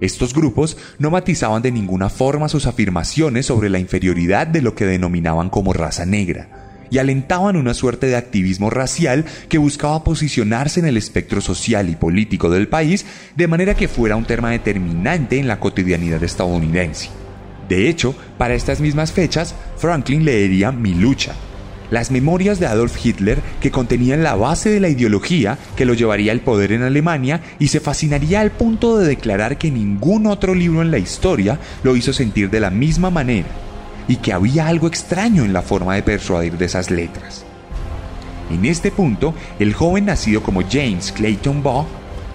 Estos 0.00 0.32
grupos 0.34 0.76
no 0.98 1.10
matizaban 1.10 1.62
de 1.62 1.70
ninguna 1.70 2.08
forma 2.08 2.48
sus 2.48 2.66
afirmaciones 2.66 3.46
sobre 3.46 3.68
la 3.68 3.78
inferioridad 3.78 4.46
de 4.46 4.62
lo 4.62 4.74
que 4.74 4.86
denominaban 4.86 5.50
como 5.50 5.72
raza 5.72 6.06
negra, 6.06 6.86
y 6.90 6.98
alentaban 6.98 7.56
una 7.56 7.74
suerte 7.74 8.06
de 8.06 8.16
activismo 8.16 8.70
racial 8.70 9.24
que 9.48 9.58
buscaba 9.58 10.02
posicionarse 10.02 10.80
en 10.80 10.86
el 10.86 10.96
espectro 10.96 11.40
social 11.40 11.88
y 11.88 11.96
político 11.96 12.50
del 12.50 12.68
país 12.68 13.06
de 13.36 13.46
manera 13.46 13.74
que 13.74 13.88
fuera 13.88 14.16
un 14.16 14.24
tema 14.24 14.50
determinante 14.50 15.38
en 15.38 15.48
la 15.48 15.60
cotidianidad 15.60 16.22
estadounidense. 16.24 17.10
De 17.68 17.88
hecho, 17.88 18.16
para 18.38 18.54
estas 18.54 18.80
mismas 18.80 19.12
fechas, 19.12 19.54
Franklin 19.76 20.24
leería 20.24 20.72
Mi 20.72 20.94
lucha, 20.94 21.34
las 21.90 22.10
memorias 22.10 22.60
de 22.60 22.66
Adolf 22.66 23.04
Hitler 23.04 23.40
que 23.60 23.70
contenían 23.70 24.22
la 24.22 24.34
base 24.34 24.70
de 24.70 24.80
la 24.80 24.88
ideología 24.88 25.58
que 25.76 25.84
lo 25.84 25.94
llevaría 25.94 26.32
al 26.32 26.40
poder 26.40 26.72
en 26.72 26.82
Alemania 26.82 27.40
y 27.58 27.68
se 27.68 27.80
fascinaría 27.80 28.40
al 28.40 28.50
punto 28.50 28.98
de 28.98 29.06
declarar 29.06 29.58
que 29.58 29.70
ningún 29.70 30.26
otro 30.26 30.54
libro 30.54 30.82
en 30.82 30.90
la 30.90 30.98
historia 30.98 31.58
lo 31.82 31.96
hizo 31.96 32.12
sentir 32.12 32.50
de 32.50 32.60
la 32.60 32.70
misma 32.70 33.10
manera 33.10 33.48
y 34.08 34.16
que 34.16 34.32
había 34.32 34.66
algo 34.66 34.86
extraño 34.86 35.44
en 35.44 35.52
la 35.52 35.62
forma 35.62 35.94
de 35.94 36.02
persuadir 36.02 36.56
de 36.56 36.64
esas 36.64 36.90
letras. 36.90 37.44
En 38.50 38.64
este 38.64 38.90
punto, 38.90 39.34
el 39.60 39.74
joven 39.74 40.06
nacido 40.06 40.42
como 40.42 40.62
James 40.68 41.12
Clayton 41.12 41.62
Baugh 41.62 41.86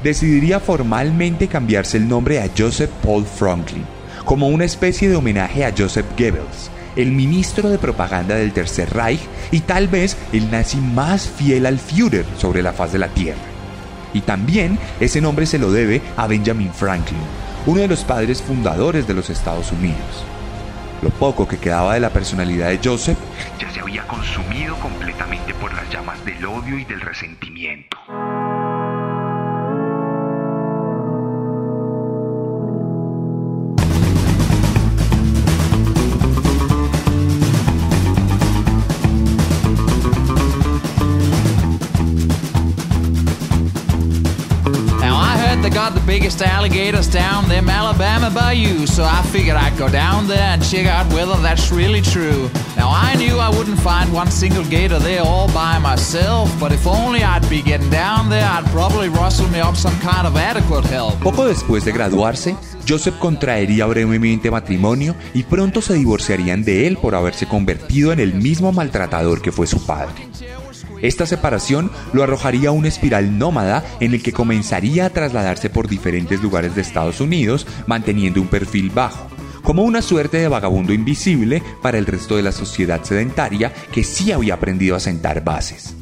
decidiría 0.01 0.59
formalmente 0.59 1.47
cambiarse 1.47 1.97
el 1.97 2.07
nombre 2.07 2.39
a 2.39 2.49
Joseph 2.57 2.91
Paul 3.03 3.25
Franklin, 3.25 3.83
como 4.23 4.47
una 4.47 4.63
especie 4.63 5.09
de 5.09 5.15
homenaje 5.15 5.65
a 5.65 5.73
Joseph 5.77 6.05
Goebbels, 6.17 6.69
el 6.95 7.11
ministro 7.11 7.69
de 7.69 7.77
propaganda 7.77 8.35
del 8.35 8.53
Tercer 8.53 8.93
Reich 8.93 9.21
y 9.51 9.61
tal 9.61 9.87
vez 9.87 10.17
el 10.31 10.49
nazi 10.51 10.77
más 10.77 11.27
fiel 11.27 11.65
al 11.65 11.79
Führer 11.79 12.25
sobre 12.37 12.61
la 12.61 12.73
faz 12.73 12.91
de 12.91 12.99
la 12.99 13.09
Tierra. 13.09 13.41
Y 14.13 14.21
también 14.21 14.79
ese 14.99 15.21
nombre 15.21 15.45
se 15.45 15.59
lo 15.59 15.71
debe 15.71 16.01
a 16.15 16.27
Benjamin 16.27 16.73
Franklin, 16.73 17.19
uno 17.65 17.81
de 17.81 17.87
los 17.87 18.03
padres 18.03 18.41
fundadores 18.41 19.07
de 19.07 19.13
los 19.13 19.29
Estados 19.29 19.71
Unidos. 19.71 20.25
Lo 21.01 21.09
poco 21.09 21.47
que 21.47 21.57
quedaba 21.57 21.93
de 21.93 21.99
la 21.99 22.09
personalidad 22.09 22.69
de 22.69 22.79
Joseph 22.83 23.17
ya 23.59 23.69
se 23.71 23.81
había 23.81 24.07
consumido 24.07 24.75
completamente 24.77 25.53
por 25.55 25.73
las 25.73 25.89
llamas 25.89 26.23
del 26.25 26.45
odio 26.45 26.79
y 26.79 26.85
del 26.85 27.01
resentimiento. 27.01 27.97
Biggest 46.05 46.41
alligators 46.41 47.07
down 47.07 47.47
them 47.49 47.69
Alabama 47.69 48.29
bayou. 48.29 48.85
So 48.85 49.03
I 49.03 49.21
figured 49.31 49.57
I'd 49.57 49.77
go 49.77 49.89
down 49.89 50.27
there 50.27 50.53
and 50.53 50.63
check 50.63 50.85
out 50.85 51.11
whether 51.13 51.35
that's 51.41 51.71
really 51.71 52.01
true. 52.01 52.49
Now 52.75 52.89
I 52.89 53.15
knew 53.15 53.37
I 53.39 53.49
wouldn't 53.49 53.79
find 53.79 54.13
one 54.13 54.31
single 54.31 54.63
gator 54.65 54.99
there 54.99 55.21
all 55.21 55.47
by 55.47 55.79
myself, 55.79 56.49
but 56.59 56.71
if 56.71 56.85
only 56.87 57.23
I'd 57.23 57.47
be 57.49 57.61
getting 57.61 57.89
down 57.89 58.29
there, 58.29 58.45
I'd 58.45 58.65
probably 58.71 59.09
rustle 59.09 59.47
me 59.49 59.59
up 59.59 59.75
some 59.75 59.97
kind 59.99 60.27
of 60.27 60.35
adequate 60.37 60.85
help. 60.85 61.19
Poco 61.21 61.45
después 61.45 61.85
de 61.85 61.91
graduarse, 61.91 62.55
Joseph 62.87 63.15
contraería 63.19 63.85
brevemente 63.85 64.51
matrimonio 64.51 65.15
y 65.33 65.43
pronto 65.43 65.81
se 65.81 65.95
divorciarían 65.95 66.63
de 66.63 66.87
él 66.87 66.97
por 66.97 67.15
haberse 67.15 67.47
convertido 67.47 68.11
en 68.11 68.19
el 68.19 68.33
mismo 68.33 68.71
maltratador 68.71 69.41
que 69.41 69.51
fue 69.51 69.67
su 69.67 69.85
padre. 69.85 70.27
Esta 71.01 71.25
separación 71.25 71.91
lo 72.13 72.23
arrojaría 72.23 72.69
a 72.69 72.71
una 72.71 72.87
espiral 72.87 73.37
nómada 73.37 73.83
en 73.99 74.13
el 74.13 74.23
que 74.23 74.33
comenzaría 74.33 75.05
a 75.05 75.09
trasladarse 75.09 75.69
por 75.69 75.87
diferentes 75.87 76.41
lugares 76.41 76.75
de 76.75 76.81
Estados 76.81 77.21
Unidos 77.21 77.67
manteniendo 77.87 78.41
un 78.41 78.47
perfil 78.47 78.89
bajo, 78.89 79.27
como 79.61 79.83
una 79.83 80.01
suerte 80.01 80.37
de 80.37 80.47
vagabundo 80.47 80.93
invisible 80.93 81.61
para 81.81 81.97
el 81.97 82.05
resto 82.05 82.37
de 82.37 82.43
la 82.43 82.51
sociedad 82.51 83.03
sedentaria 83.03 83.73
que 83.91 84.03
sí 84.03 84.31
había 84.31 84.55
aprendido 84.55 84.95
a 84.95 84.99
sentar 84.99 85.43
bases. 85.43 85.95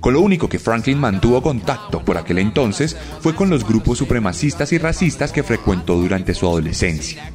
Con 0.00 0.12
lo 0.12 0.20
único 0.20 0.50
que 0.50 0.58
Franklin 0.58 0.98
mantuvo 0.98 1.40
contacto 1.40 2.04
por 2.04 2.18
aquel 2.18 2.38
entonces 2.38 2.94
fue 3.20 3.34
con 3.34 3.48
los 3.48 3.66
grupos 3.66 3.96
supremacistas 3.96 4.70
y 4.72 4.78
racistas 4.78 5.32
que 5.32 5.42
frecuentó 5.42 5.94
durante 5.94 6.34
su 6.34 6.46
adolescencia. 6.46 7.32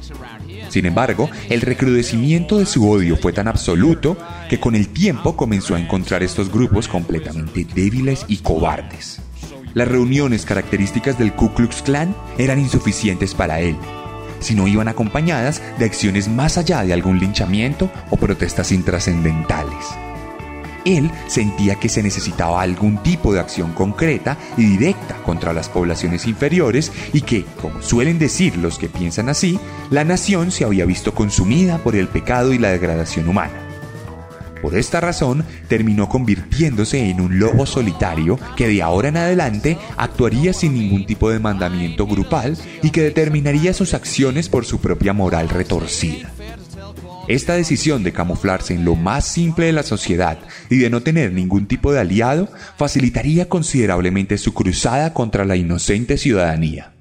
Sin 0.70 0.86
embargo, 0.86 1.28
el 1.48 1.60
recrudecimiento 1.60 2.58
de 2.58 2.64
su 2.64 2.88
odio 2.88 3.16
fue 3.16 3.32
tan 3.32 3.48
absoluto 3.48 4.16
que 4.48 4.60
con 4.60 4.76
el 4.76 4.88
tiempo 4.88 5.36
comenzó 5.36 5.74
a 5.74 5.80
encontrar 5.80 6.22
estos 6.22 6.50
grupos 6.50 6.86
completamente 6.86 7.66
débiles 7.74 8.24
y 8.28 8.38
cobardes. 8.38 9.20
Las 9.74 9.88
reuniones 9.88 10.46
características 10.46 11.18
del 11.18 11.32
Ku 11.34 11.52
Klux 11.54 11.82
Klan 11.82 12.14
eran 12.38 12.60
insuficientes 12.60 13.34
para 13.34 13.60
él, 13.60 13.76
si 14.38 14.54
no 14.54 14.68
iban 14.68 14.88
acompañadas 14.88 15.60
de 15.78 15.84
acciones 15.84 16.28
más 16.28 16.56
allá 16.56 16.84
de 16.84 16.92
algún 16.92 17.18
linchamiento 17.18 17.90
o 18.10 18.16
protestas 18.16 18.70
intrascendentales. 18.72 19.86
Él 20.84 21.10
sentía 21.26 21.76
que 21.76 21.88
se 21.88 22.02
necesitaba 22.02 22.62
algún 22.62 23.02
tipo 23.02 23.32
de 23.32 23.40
acción 23.40 23.72
concreta 23.72 24.36
y 24.56 24.64
directa 24.64 25.16
contra 25.24 25.52
las 25.52 25.68
poblaciones 25.68 26.26
inferiores 26.26 26.92
y 27.12 27.22
que, 27.22 27.44
como 27.60 27.82
suelen 27.82 28.18
decir 28.18 28.56
los 28.56 28.78
que 28.78 28.88
piensan 28.88 29.28
así, 29.28 29.58
la 29.90 30.04
nación 30.04 30.50
se 30.50 30.64
había 30.64 30.84
visto 30.84 31.14
consumida 31.14 31.78
por 31.78 31.96
el 31.96 32.08
pecado 32.08 32.52
y 32.52 32.58
la 32.58 32.70
degradación 32.70 33.28
humana. 33.28 33.70
Por 34.60 34.76
esta 34.76 35.00
razón, 35.00 35.44
terminó 35.68 36.08
convirtiéndose 36.08 37.08
en 37.08 37.20
un 37.20 37.38
lobo 37.38 37.64
solitario 37.64 38.38
que 38.56 38.68
de 38.68 38.82
ahora 38.82 39.08
en 39.08 39.16
adelante 39.16 39.78
actuaría 39.96 40.52
sin 40.52 40.74
ningún 40.74 41.06
tipo 41.06 41.30
de 41.30 41.38
mandamiento 41.38 42.06
grupal 42.06 42.58
y 42.82 42.90
que 42.90 43.02
determinaría 43.02 43.72
sus 43.72 43.94
acciones 43.94 44.48
por 44.48 44.66
su 44.66 44.78
propia 44.80 45.12
moral 45.12 45.48
retorcida. 45.48 46.30
Esta 47.30 47.54
decisión 47.54 48.02
de 48.02 48.12
camuflarse 48.12 48.74
en 48.74 48.84
lo 48.84 48.96
más 48.96 49.24
simple 49.24 49.66
de 49.66 49.72
la 49.72 49.84
sociedad 49.84 50.36
y 50.68 50.78
de 50.78 50.90
no 50.90 51.00
tener 51.00 51.32
ningún 51.32 51.68
tipo 51.68 51.92
de 51.92 52.00
aliado 52.00 52.48
facilitaría 52.76 53.48
considerablemente 53.48 54.36
su 54.36 54.52
cruzada 54.52 55.14
contra 55.14 55.44
la 55.44 55.54
inocente 55.54 56.18
ciudadanía. 56.18 56.92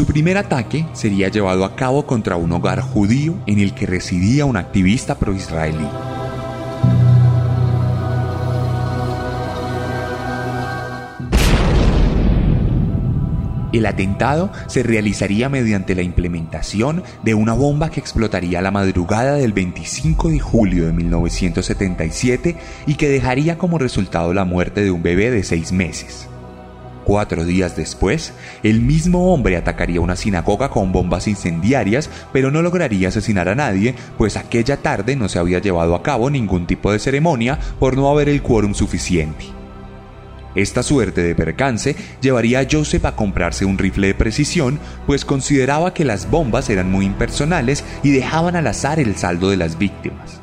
Su 0.00 0.06
primer 0.06 0.38
ataque 0.38 0.86
sería 0.92 1.28
llevado 1.28 1.64
a 1.64 1.74
cabo 1.74 2.06
contra 2.06 2.36
un 2.36 2.52
hogar 2.52 2.80
judío 2.80 3.34
en 3.46 3.58
el 3.58 3.74
que 3.74 3.86
residía 3.86 4.44
un 4.44 4.56
activista 4.56 5.18
pro-israelí. 5.18 6.09
El 13.72 13.86
atentado 13.86 14.50
se 14.66 14.82
realizaría 14.82 15.48
mediante 15.48 15.94
la 15.94 16.02
implementación 16.02 17.02
de 17.22 17.34
una 17.34 17.52
bomba 17.52 17.90
que 17.90 18.00
explotaría 18.00 18.60
la 18.62 18.70
madrugada 18.70 19.34
del 19.34 19.52
25 19.52 20.30
de 20.30 20.40
julio 20.40 20.86
de 20.86 20.92
1977 20.92 22.56
y 22.86 22.94
que 22.94 23.08
dejaría 23.08 23.58
como 23.58 23.78
resultado 23.78 24.34
la 24.34 24.44
muerte 24.44 24.82
de 24.82 24.90
un 24.90 25.02
bebé 25.02 25.30
de 25.30 25.44
seis 25.44 25.72
meses. 25.72 26.28
Cuatro 27.04 27.44
días 27.44 27.76
después, 27.76 28.32
el 28.62 28.80
mismo 28.80 29.32
hombre 29.32 29.56
atacaría 29.56 30.00
una 30.00 30.16
sinagoga 30.16 30.68
con 30.68 30.92
bombas 30.92 31.28
incendiarias, 31.28 32.10
pero 32.32 32.50
no 32.50 32.62
lograría 32.62 33.08
asesinar 33.08 33.48
a 33.48 33.54
nadie, 33.54 33.94
pues 34.18 34.36
aquella 34.36 34.76
tarde 34.76 35.16
no 35.16 35.28
se 35.28 35.38
había 35.38 35.60
llevado 35.60 35.94
a 35.94 36.02
cabo 36.02 36.30
ningún 36.30 36.66
tipo 36.66 36.92
de 36.92 36.98
ceremonia 36.98 37.58
por 37.78 37.96
no 37.96 38.08
haber 38.08 38.28
el 38.28 38.42
quórum 38.42 38.74
suficiente. 38.74 39.59
Esta 40.54 40.82
suerte 40.82 41.22
de 41.22 41.34
percance 41.34 41.94
llevaría 42.20 42.60
a 42.60 42.66
Joseph 42.70 43.04
a 43.04 43.14
comprarse 43.14 43.64
un 43.64 43.78
rifle 43.78 44.08
de 44.08 44.14
precisión, 44.14 44.80
pues 45.06 45.24
consideraba 45.24 45.94
que 45.94 46.04
las 46.04 46.28
bombas 46.28 46.70
eran 46.70 46.90
muy 46.90 47.06
impersonales 47.06 47.84
y 48.02 48.10
dejaban 48.10 48.56
al 48.56 48.66
azar 48.66 48.98
el 48.98 49.16
saldo 49.16 49.50
de 49.50 49.56
las 49.56 49.78
víctimas. 49.78 50.40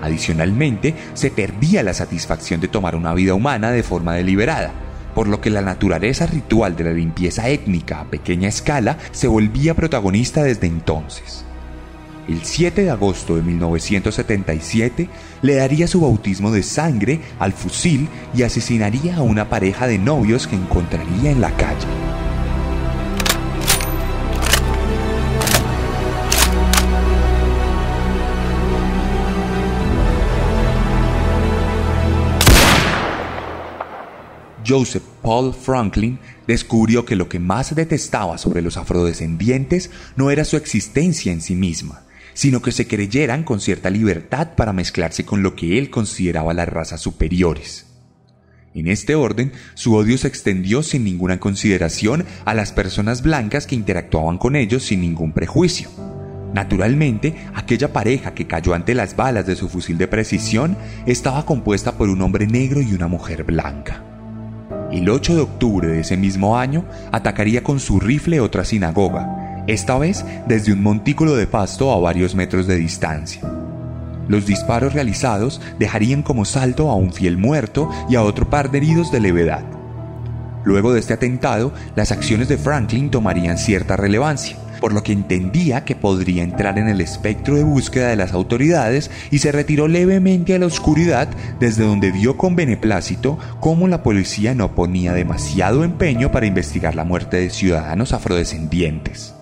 Adicionalmente, 0.00 0.94
se 1.14 1.30
perdía 1.30 1.82
la 1.82 1.92
satisfacción 1.92 2.60
de 2.60 2.68
tomar 2.68 2.96
una 2.96 3.12
vida 3.14 3.34
humana 3.34 3.70
de 3.70 3.82
forma 3.82 4.14
deliberada, 4.14 4.72
por 5.14 5.28
lo 5.28 5.40
que 5.40 5.50
la 5.50 5.60
naturaleza 5.60 6.26
ritual 6.26 6.76
de 6.76 6.84
la 6.84 6.92
limpieza 6.92 7.48
étnica 7.48 8.00
a 8.00 8.04
pequeña 8.04 8.48
escala 8.48 8.98
se 9.10 9.26
volvía 9.26 9.74
protagonista 9.74 10.42
desde 10.42 10.68
entonces. 10.68 11.44
El 12.28 12.44
7 12.44 12.82
de 12.82 12.90
agosto 12.90 13.36
de 13.36 13.42
1977 13.42 15.08
le 15.40 15.54
daría 15.54 15.88
su 15.88 16.02
bautismo 16.02 16.50
de 16.50 16.62
sangre 16.62 17.20
al 17.38 17.54
fusil 17.54 18.06
y 18.34 18.42
asesinaría 18.42 19.16
a 19.16 19.22
una 19.22 19.48
pareja 19.48 19.86
de 19.86 19.98
novios 19.98 20.46
que 20.46 20.56
encontraría 20.56 21.30
en 21.30 21.40
la 21.40 21.50
calle. 21.56 21.86
Joseph 34.66 35.02
Paul 35.22 35.54
Franklin 35.54 36.18
descubrió 36.46 37.06
que 37.06 37.16
lo 37.16 37.30
que 37.30 37.38
más 37.38 37.74
detestaba 37.74 38.36
sobre 38.36 38.60
los 38.60 38.76
afrodescendientes 38.76 39.90
no 40.14 40.30
era 40.30 40.44
su 40.44 40.58
existencia 40.58 41.32
en 41.32 41.40
sí 41.40 41.54
misma, 41.54 42.02
sino 42.38 42.62
que 42.62 42.70
se 42.70 42.86
creyeran 42.86 43.42
con 43.42 43.58
cierta 43.58 43.90
libertad 43.90 44.54
para 44.54 44.72
mezclarse 44.72 45.24
con 45.24 45.42
lo 45.42 45.56
que 45.56 45.76
él 45.76 45.90
consideraba 45.90 46.54
las 46.54 46.68
razas 46.68 47.00
superiores. 47.00 47.86
En 48.74 48.86
este 48.86 49.16
orden, 49.16 49.50
su 49.74 49.96
odio 49.96 50.16
se 50.18 50.28
extendió 50.28 50.84
sin 50.84 51.02
ninguna 51.02 51.40
consideración 51.40 52.24
a 52.44 52.54
las 52.54 52.70
personas 52.70 53.22
blancas 53.22 53.66
que 53.66 53.74
interactuaban 53.74 54.38
con 54.38 54.54
ellos 54.54 54.84
sin 54.84 55.00
ningún 55.00 55.32
prejuicio. 55.32 55.90
Naturalmente, 56.54 57.34
aquella 57.56 57.92
pareja 57.92 58.34
que 58.34 58.46
cayó 58.46 58.72
ante 58.72 58.94
las 58.94 59.16
balas 59.16 59.44
de 59.44 59.56
su 59.56 59.68
fusil 59.68 59.98
de 59.98 60.06
precisión 60.06 60.76
estaba 61.06 61.44
compuesta 61.44 61.98
por 61.98 62.08
un 62.08 62.22
hombre 62.22 62.46
negro 62.46 62.80
y 62.80 62.92
una 62.92 63.08
mujer 63.08 63.42
blanca. 63.42 64.04
El 64.92 65.10
8 65.10 65.34
de 65.34 65.40
octubre 65.40 65.88
de 65.88 66.00
ese 66.02 66.16
mismo 66.16 66.56
año 66.56 66.84
atacaría 67.10 67.64
con 67.64 67.80
su 67.80 67.98
rifle 67.98 68.38
otra 68.38 68.64
sinagoga, 68.64 69.47
esta 69.68 69.96
vez 69.98 70.24
desde 70.48 70.72
un 70.72 70.82
montículo 70.82 71.36
de 71.36 71.46
pasto 71.46 71.92
a 71.92 72.00
varios 72.00 72.34
metros 72.34 72.66
de 72.66 72.76
distancia. 72.76 73.42
Los 74.26 74.46
disparos 74.46 74.94
realizados 74.94 75.60
dejarían 75.78 76.22
como 76.22 76.44
salto 76.44 76.90
a 76.90 76.96
un 76.96 77.12
fiel 77.12 77.38
muerto 77.38 77.88
y 78.10 78.16
a 78.16 78.22
otro 78.22 78.50
par 78.50 78.70
de 78.70 78.78
heridos 78.78 79.12
de 79.12 79.20
levedad. 79.20 79.62
Luego 80.64 80.92
de 80.92 81.00
este 81.00 81.14
atentado, 81.14 81.72
las 81.94 82.12
acciones 82.12 82.48
de 82.48 82.58
Franklin 82.58 83.10
tomarían 83.10 83.56
cierta 83.56 83.96
relevancia 83.96 84.56
por 84.80 84.92
lo 84.92 85.02
que 85.02 85.12
entendía 85.12 85.84
que 85.84 85.96
podría 85.96 86.42
entrar 86.42 86.78
en 86.78 86.88
el 86.88 87.00
espectro 87.00 87.56
de 87.56 87.64
búsqueda 87.64 88.08
de 88.08 88.16
las 88.16 88.32
autoridades 88.32 89.10
y 89.30 89.38
se 89.38 89.52
retiró 89.52 89.88
levemente 89.88 90.54
a 90.54 90.58
la 90.58 90.66
oscuridad 90.66 91.28
desde 91.60 91.84
donde 91.84 92.12
vio 92.12 92.36
con 92.36 92.56
beneplácito 92.56 93.38
cómo 93.60 93.88
la 93.88 94.02
policía 94.02 94.54
no 94.54 94.74
ponía 94.74 95.12
demasiado 95.12 95.84
empeño 95.84 96.30
para 96.30 96.46
investigar 96.46 96.94
la 96.94 97.04
muerte 97.04 97.38
de 97.38 97.50
ciudadanos 97.50 98.12
afrodescendientes. 98.12 99.34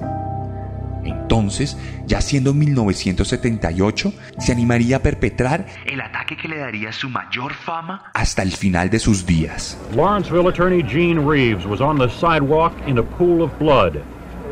Entonces, 1.27 1.77
ya 2.07 2.21
siendo 2.21 2.55
1978, 2.55 4.13
se 4.39 4.53
animaría 4.53 4.99
a 4.99 5.01
perpetrar 5.01 5.67
el 5.85 6.01
ataque 6.01 6.37
que 6.37 6.49
le 6.49 6.59
daría 6.59 6.93
su 6.93 7.09
mayor 7.09 7.53
fama 7.55 8.11
hasta 8.15 8.43
el 8.43 8.53
final 8.53 8.91
de 8.91 8.99
sus 8.99 9.27
días. 9.27 9.77
Lawrenceville 9.95 10.49
attorney 10.49 10.83
Gene 10.83 11.21
Reeves 11.21 11.67
was 11.67 11.81
on 11.81 11.99
the 11.99 12.09
sidewalk 12.09 12.73
in 12.87 12.99
a 12.99 13.03
pool 13.03 13.43
of 13.43 13.51
blood. 13.59 13.99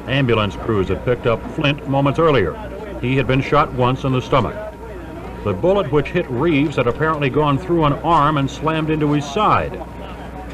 Ambulance 0.06 0.56
crews 0.56 0.88
had 0.88 1.04
picked 1.04 1.26
up 1.26 1.42
Flint 1.52 1.88
moments 1.88 2.18
earlier. 2.18 2.54
He 3.00 3.16
had 3.16 3.26
been 3.26 3.40
shot 3.40 3.72
once 3.72 4.04
in 4.04 4.12
the 4.12 4.20
stomach. 4.20 4.54
The 5.44 5.52
bullet 5.52 5.90
which 5.92 6.08
hit 6.08 6.30
Reeves 6.30 6.76
had 6.76 6.86
apparently 6.86 7.30
gone 7.30 7.58
through 7.58 7.84
an 7.84 7.92
arm 7.94 8.38
and 8.38 8.50
slammed 8.50 8.90
into 8.90 9.12
his 9.12 9.24
side. 9.24 9.80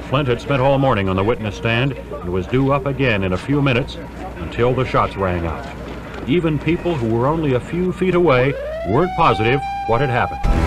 Flint 0.08 0.28
had 0.28 0.40
spent 0.40 0.60
all 0.60 0.78
morning 0.78 1.08
on 1.08 1.16
the 1.16 1.22
witness 1.22 1.56
stand 1.56 1.92
and 1.92 2.32
was 2.32 2.46
due 2.46 2.72
up 2.72 2.86
again 2.86 3.22
in 3.22 3.32
a 3.32 3.38
few 3.38 3.62
minutes 3.62 3.96
until 4.38 4.74
the 4.74 4.84
shots 4.84 5.16
rang 5.16 5.46
out. 5.46 5.66
Even 6.28 6.58
people 6.58 6.94
who 6.94 7.14
were 7.14 7.26
only 7.26 7.54
a 7.54 7.60
few 7.60 7.92
feet 7.92 8.14
away 8.14 8.52
weren't 8.88 9.14
positive 9.16 9.60
what 9.86 10.00
had 10.00 10.10
happened. 10.10 10.59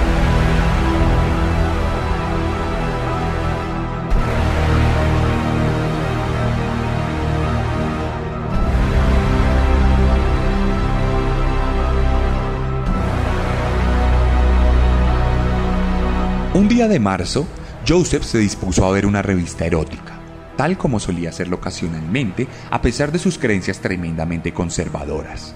Un 16.63 16.69
día 16.69 16.87
de 16.87 16.97
marzo, 16.97 17.45
Joseph 17.85 18.23
se 18.23 18.37
dispuso 18.37 18.85
a 18.85 18.91
ver 18.91 19.05
una 19.05 19.21
revista 19.21 19.65
erótica, 19.65 20.17
tal 20.55 20.77
como 20.77 20.97
solía 20.97 21.27
hacerlo 21.27 21.57
ocasionalmente, 21.57 22.47
a 22.71 22.81
pesar 22.81 23.11
de 23.11 23.19
sus 23.19 23.37
creencias 23.37 23.79
tremendamente 23.79 24.53
conservadoras. 24.53 25.55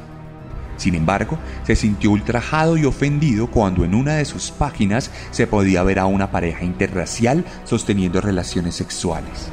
Sin 0.76 0.96
embargo, 0.96 1.40
se 1.66 1.78
sintió 1.78 2.12
ultrajado 2.12 2.76
y 2.76 2.84
ofendido 2.84 3.50
cuando 3.50 3.86
en 3.86 3.96
una 3.96 4.16
de 4.16 4.26
sus 4.26 4.52
páginas 4.52 5.10
se 5.32 5.48
podía 5.48 5.82
ver 5.82 6.00
a 6.00 6.08
una 6.08 6.30
pareja 6.30 6.66
interracial 6.66 7.46
sosteniendo 7.64 8.20
relaciones 8.20 8.76
sexuales. 8.76 9.48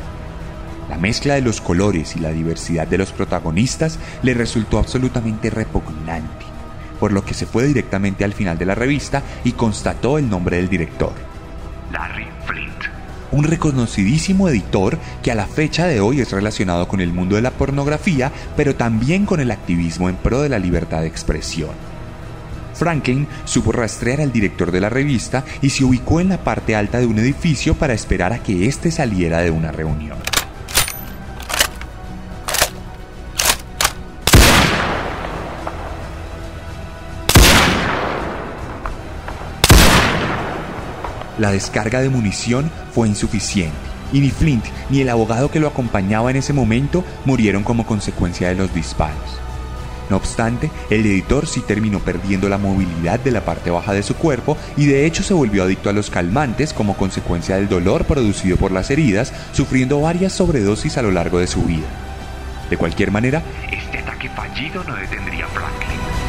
La 0.88 0.98
mezcla 0.98 1.34
de 1.34 1.42
los 1.42 1.60
colores 1.60 2.16
y 2.16 2.18
la 2.18 2.32
diversidad 2.32 2.88
de 2.88 2.98
los 2.98 3.12
protagonistas 3.12 4.00
le 4.24 4.34
resultó 4.34 4.80
absolutamente 4.80 5.50
repugnante, 5.50 6.46
por 6.98 7.12
lo 7.12 7.24
que 7.24 7.32
se 7.34 7.46
fue 7.46 7.64
directamente 7.68 8.24
al 8.24 8.32
final 8.32 8.58
de 8.58 8.66
la 8.66 8.74
revista 8.74 9.22
y 9.44 9.52
constató 9.52 10.18
el 10.18 10.28
nombre 10.28 10.56
del 10.56 10.68
director. 10.68 11.33
Larry 11.94 12.26
Flint. 12.44 12.74
Un 13.30 13.44
reconocidísimo 13.44 14.48
editor 14.48 14.98
que 15.22 15.30
a 15.30 15.36
la 15.36 15.46
fecha 15.46 15.86
de 15.86 16.00
hoy 16.00 16.20
es 16.20 16.32
relacionado 16.32 16.88
con 16.88 17.00
el 17.00 17.12
mundo 17.12 17.36
de 17.36 17.42
la 17.42 17.52
pornografía, 17.52 18.32
pero 18.56 18.74
también 18.74 19.24
con 19.26 19.38
el 19.38 19.52
activismo 19.52 20.08
en 20.08 20.16
pro 20.16 20.42
de 20.42 20.48
la 20.48 20.58
libertad 20.58 21.02
de 21.02 21.06
expresión. 21.06 21.70
Franklin 22.74 23.28
supo 23.44 23.70
rastrear 23.70 24.20
al 24.20 24.32
director 24.32 24.72
de 24.72 24.80
la 24.80 24.88
revista 24.88 25.44
y 25.62 25.70
se 25.70 25.84
ubicó 25.84 26.20
en 26.20 26.30
la 26.30 26.38
parte 26.38 26.74
alta 26.74 26.98
de 26.98 27.06
un 27.06 27.18
edificio 27.20 27.74
para 27.74 27.94
esperar 27.94 28.32
a 28.32 28.42
que 28.42 28.66
éste 28.66 28.90
saliera 28.90 29.38
de 29.38 29.52
una 29.52 29.70
reunión. 29.70 30.33
La 41.38 41.50
descarga 41.50 42.00
de 42.00 42.08
munición 42.08 42.70
fue 42.92 43.08
insuficiente 43.08 43.94
y 44.12 44.20
ni 44.20 44.30
Flint 44.30 44.64
ni 44.90 45.00
el 45.00 45.08
abogado 45.08 45.50
que 45.50 45.60
lo 45.60 45.68
acompañaba 45.68 46.30
en 46.30 46.36
ese 46.36 46.52
momento 46.52 47.04
murieron 47.24 47.64
como 47.64 47.84
consecuencia 47.84 48.48
de 48.48 48.54
los 48.54 48.72
disparos. 48.72 49.40
No 50.10 50.16
obstante, 50.16 50.70
el 50.90 51.06
editor 51.06 51.46
sí 51.46 51.62
terminó 51.62 51.98
perdiendo 51.98 52.48
la 52.48 52.58
movilidad 52.58 53.18
de 53.20 53.30
la 53.30 53.44
parte 53.44 53.70
baja 53.70 53.92
de 53.92 54.02
su 54.02 54.14
cuerpo 54.14 54.56
y 54.76 54.86
de 54.86 55.06
hecho 55.06 55.22
se 55.22 55.34
volvió 55.34 55.64
adicto 55.64 55.88
a 55.88 55.94
los 55.94 56.10
calmantes 56.10 56.72
como 56.72 56.96
consecuencia 56.96 57.56
del 57.56 57.68
dolor 57.68 58.04
producido 58.04 58.56
por 58.56 58.70
las 58.70 58.90
heridas, 58.90 59.32
sufriendo 59.52 60.00
varias 60.00 60.34
sobredosis 60.34 60.98
a 60.98 61.02
lo 61.02 61.10
largo 61.10 61.38
de 61.38 61.46
su 61.46 61.62
vida. 61.62 61.86
De 62.68 62.76
cualquier 62.76 63.10
manera, 63.10 63.42
Este 63.70 63.98
ataque 63.98 64.28
fallido 64.30 64.84
no 64.84 64.94
detendría 64.94 65.46
a 65.46 65.48
Franklin. 65.48 66.23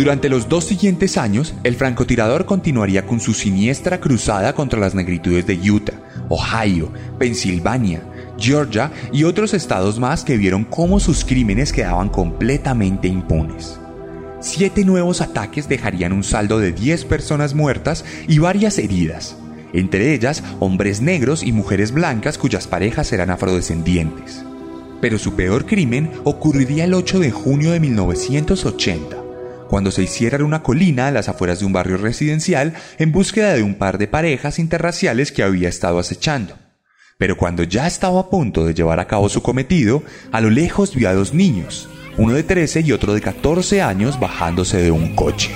Durante 0.00 0.30
los 0.30 0.48
dos 0.48 0.64
siguientes 0.64 1.18
años, 1.18 1.52
el 1.62 1.76
francotirador 1.76 2.46
continuaría 2.46 3.06
con 3.06 3.20
su 3.20 3.34
siniestra 3.34 4.00
cruzada 4.00 4.54
contra 4.54 4.80
las 4.80 4.94
negritudes 4.94 5.46
de 5.46 5.70
Utah, 5.70 6.00
Ohio, 6.30 6.90
Pensilvania, 7.18 8.00
Georgia 8.38 8.90
y 9.12 9.24
otros 9.24 9.52
estados 9.52 9.98
más 9.98 10.24
que 10.24 10.38
vieron 10.38 10.64
cómo 10.64 11.00
sus 11.00 11.22
crímenes 11.22 11.70
quedaban 11.70 12.08
completamente 12.08 13.08
impunes. 13.08 13.78
Siete 14.40 14.86
nuevos 14.86 15.20
ataques 15.20 15.68
dejarían 15.68 16.14
un 16.14 16.24
saldo 16.24 16.58
de 16.60 16.72
10 16.72 17.04
personas 17.04 17.52
muertas 17.52 18.06
y 18.26 18.38
varias 18.38 18.78
heridas, 18.78 19.36
entre 19.74 20.14
ellas 20.14 20.42
hombres 20.60 21.02
negros 21.02 21.42
y 21.42 21.52
mujeres 21.52 21.92
blancas 21.92 22.38
cuyas 22.38 22.66
parejas 22.66 23.12
eran 23.12 23.28
afrodescendientes. 23.28 24.46
Pero 25.02 25.18
su 25.18 25.34
peor 25.34 25.66
crimen 25.66 26.10
ocurriría 26.24 26.84
el 26.84 26.94
8 26.94 27.18
de 27.18 27.30
junio 27.30 27.72
de 27.72 27.80
1980, 27.80 29.19
cuando 29.70 29.92
se 29.92 30.02
hiciera 30.02 30.36
en 30.36 30.42
una 30.42 30.64
colina 30.64 31.06
a 31.06 31.10
las 31.12 31.28
afueras 31.28 31.60
de 31.60 31.64
un 31.64 31.72
barrio 31.72 31.96
residencial 31.96 32.74
en 32.98 33.12
búsqueda 33.12 33.54
de 33.54 33.62
un 33.62 33.76
par 33.76 33.98
de 33.98 34.08
parejas 34.08 34.58
interraciales 34.58 35.30
que 35.30 35.44
había 35.44 35.68
estado 35.68 36.00
acechando. 36.00 36.56
Pero 37.18 37.36
cuando 37.36 37.62
ya 37.62 37.86
estaba 37.86 38.18
a 38.18 38.30
punto 38.30 38.66
de 38.66 38.74
llevar 38.74 38.98
a 38.98 39.06
cabo 39.06 39.28
su 39.28 39.42
cometido, 39.42 40.02
a 40.32 40.40
lo 40.40 40.50
lejos 40.50 40.96
vio 40.96 41.08
a 41.08 41.14
dos 41.14 41.34
niños, 41.34 41.88
uno 42.18 42.34
de 42.34 42.42
13 42.42 42.80
y 42.80 42.90
otro 42.90 43.14
de 43.14 43.20
14 43.20 43.80
años 43.80 44.18
bajándose 44.18 44.82
de 44.82 44.90
un 44.90 45.14
coche. 45.14 45.52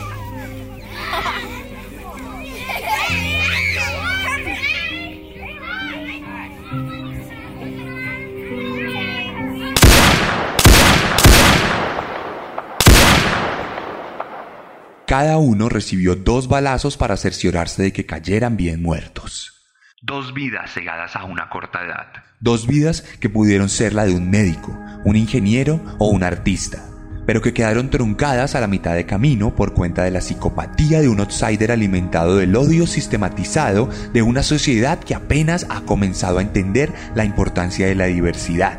Cada 15.06 15.36
uno 15.36 15.68
recibió 15.68 16.16
dos 16.16 16.48
balazos 16.48 16.96
para 16.96 17.18
cerciorarse 17.18 17.82
de 17.82 17.92
que 17.92 18.06
cayeran 18.06 18.56
bien 18.56 18.82
muertos. 18.82 19.52
Dos 20.00 20.32
vidas 20.32 20.72
cegadas 20.72 21.14
a 21.14 21.24
una 21.24 21.50
corta 21.50 21.84
edad. 21.84 22.06
Dos 22.40 22.66
vidas 22.66 23.02
que 23.20 23.28
pudieron 23.28 23.68
ser 23.68 23.92
la 23.92 24.06
de 24.06 24.14
un 24.14 24.30
médico, 24.30 24.74
un 25.04 25.16
ingeniero 25.16 25.78
o 25.98 26.08
un 26.08 26.22
artista, 26.22 26.86
pero 27.26 27.42
que 27.42 27.52
quedaron 27.52 27.90
truncadas 27.90 28.54
a 28.54 28.60
la 28.60 28.66
mitad 28.66 28.94
de 28.94 29.04
camino 29.04 29.54
por 29.54 29.74
cuenta 29.74 30.04
de 30.04 30.10
la 30.10 30.22
psicopatía 30.22 31.02
de 31.02 31.08
un 31.08 31.20
outsider 31.20 31.70
alimentado 31.70 32.36
del 32.36 32.56
odio 32.56 32.86
sistematizado 32.86 33.90
de 34.14 34.22
una 34.22 34.42
sociedad 34.42 34.98
que 35.00 35.14
apenas 35.14 35.66
ha 35.68 35.82
comenzado 35.82 36.38
a 36.38 36.42
entender 36.42 36.90
la 37.14 37.26
importancia 37.26 37.86
de 37.86 37.94
la 37.94 38.06
diversidad, 38.06 38.78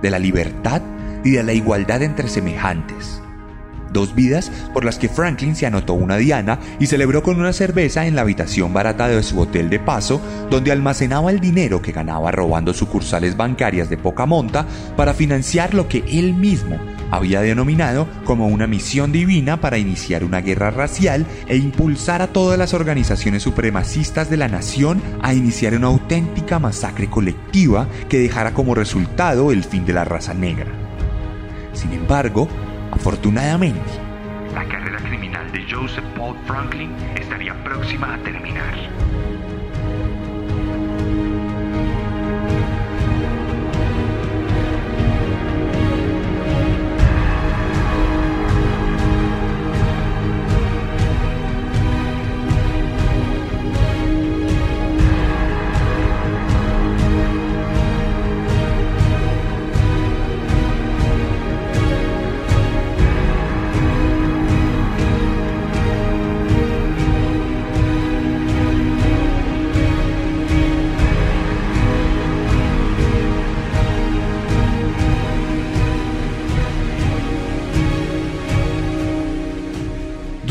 de 0.00 0.10
la 0.10 0.18
libertad 0.18 0.80
y 1.24 1.32
de 1.32 1.42
la 1.42 1.52
igualdad 1.52 2.02
entre 2.02 2.28
semejantes. 2.28 3.20
Dos 3.92 4.14
vidas 4.14 4.50
por 4.72 4.84
las 4.84 4.98
que 4.98 5.08
Franklin 5.08 5.56
se 5.56 5.66
anotó 5.66 5.94
una 5.94 6.16
diana 6.16 6.58
y 6.78 6.86
celebró 6.86 7.22
con 7.22 7.40
una 7.40 7.52
cerveza 7.52 8.06
en 8.06 8.14
la 8.14 8.22
habitación 8.22 8.72
barata 8.72 9.08
de 9.08 9.22
su 9.22 9.40
hotel 9.40 9.70
de 9.70 9.78
paso, 9.78 10.20
donde 10.50 10.72
almacenaba 10.72 11.30
el 11.30 11.40
dinero 11.40 11.80
que 11.82 11.92
ganaba 11.92 12.30
robando 12.30 12.74
sucursales 12.74 13.36
bancarias 13.36 13.88
de 13.88 13.96
poca 13.96 14.26
monta 14.26 14.66
para 14.96 15.14
financiar 15.14 15.74
lo 15.74 15.88
que 15.88 16.04
él 16.08 16.34
mismo 16.34 16.78
había 17.10 17.40
denominado 17.40 18.06
como 18.24 18.48
una 18.48 18.66
misión 18.66 19.12
divina 19.12 19.60
para 19.60 19.78
iniciar 19.78 20.24
una 20.24 20.40
guerra 20.40 20.70
racial 20.70 21.26
e 21.46 21.56
impulsar 21.56 22.22
a 22.22 22.28
todas 22.28 22.58
las 22.58 22.74
organizaciones 22.74 23.42
supremacistas 23.42 24.28
de 24.30 24.36
la 24.36 24.48
nación 24.48 25.00
a 25.22 25.34
iniciar 25.34 25.74
una 25.74 25.86
auténtica 25.86 26.58
masacre 26.58 27.08
colectiva 27.08 27.88
que 28.08 28.18
dejara 28.18 28.52
como 28.52 28.74
resultado 28.74 29.52
el 29.52 29.64
fin 29.64 29.86
de 29.86 29.92
la 29.94 30.04
raza 30.04 30.34
negra. 30.34 30.66
Sin 31.72 31.92
embargo, 31.92 32.48
Afortunadamente, 32.90 33.80
La 34.54 34.64
carrera 34.64 34.98
criminal 34.98 35.50
de 35.52 35.64
Joseph 35.70 36.04
Paul 36.16 36.36
Franklin 36.46 36.90
estaría 37.16 37.54
próxima 37.62 38.14
a 38.14 38.18
terminar. 38.18 38.74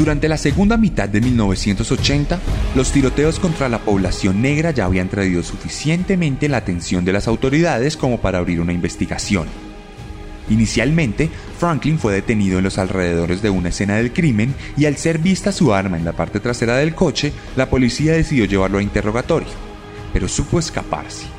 Durante 0.08 0.30
la 0.30 0.38
segunda 0.38 0.78
mitad 0.78 1.10
de 1.10 1.20
1980, 1.20 2.40
los 2.78 2.94
tiroteos 2.94 3.42
contra 3.42 3.68
la 3.68 3.80
población 3.80 4.42
negra 4.42 4.72
ya 4.72 4.86
habían 4.86 5.10
traído 5.10 5.44
suficientemente 5.44 6.48
la 6.48 6.56
atención 6.56 7.04
de 7.04 7.12
las 7.12 7.28
autoridades 7.28 7.98
como 7.98 8.22
para 8.22 8.38
abrir 8.38 8.62
una 8.62 8.72
investigación. 8.72 9.48
Inicialmente, 10.50 11.30
Franklin 11.60 12.00
fue 12.00 12.14
detenido 12.14 12.58
en 12.58 12.64
los 12.64 12.78
alrededores 12.78 13.42
de 13.42 13.50
una 13.50 13.68
escena 13.68 13.98
del 13.98 14.14
crimen 14.14 14.56
y 14.78 14.86
al 14.86 14.96
ser 14.96 15.20
vista 15.20 15.52
su 15.52 15.74
arma 15.74 15.98
en 15.98 16.06
la 16.06 16.14
parte 16.14 16.40
trasera 16.40 16.78
del 16.78 16.96
coche, 16.96 17.34
la 17.58 17.70
policía 17.70 18.14
decidió 18.14 18.46
llevarlo 18.46 18.78
a 18.78 18.84
interrogatorio, 18.84 19.50
pero 20.14 20.30
supo 20.30 20.58
escaparse. 20.58 21.37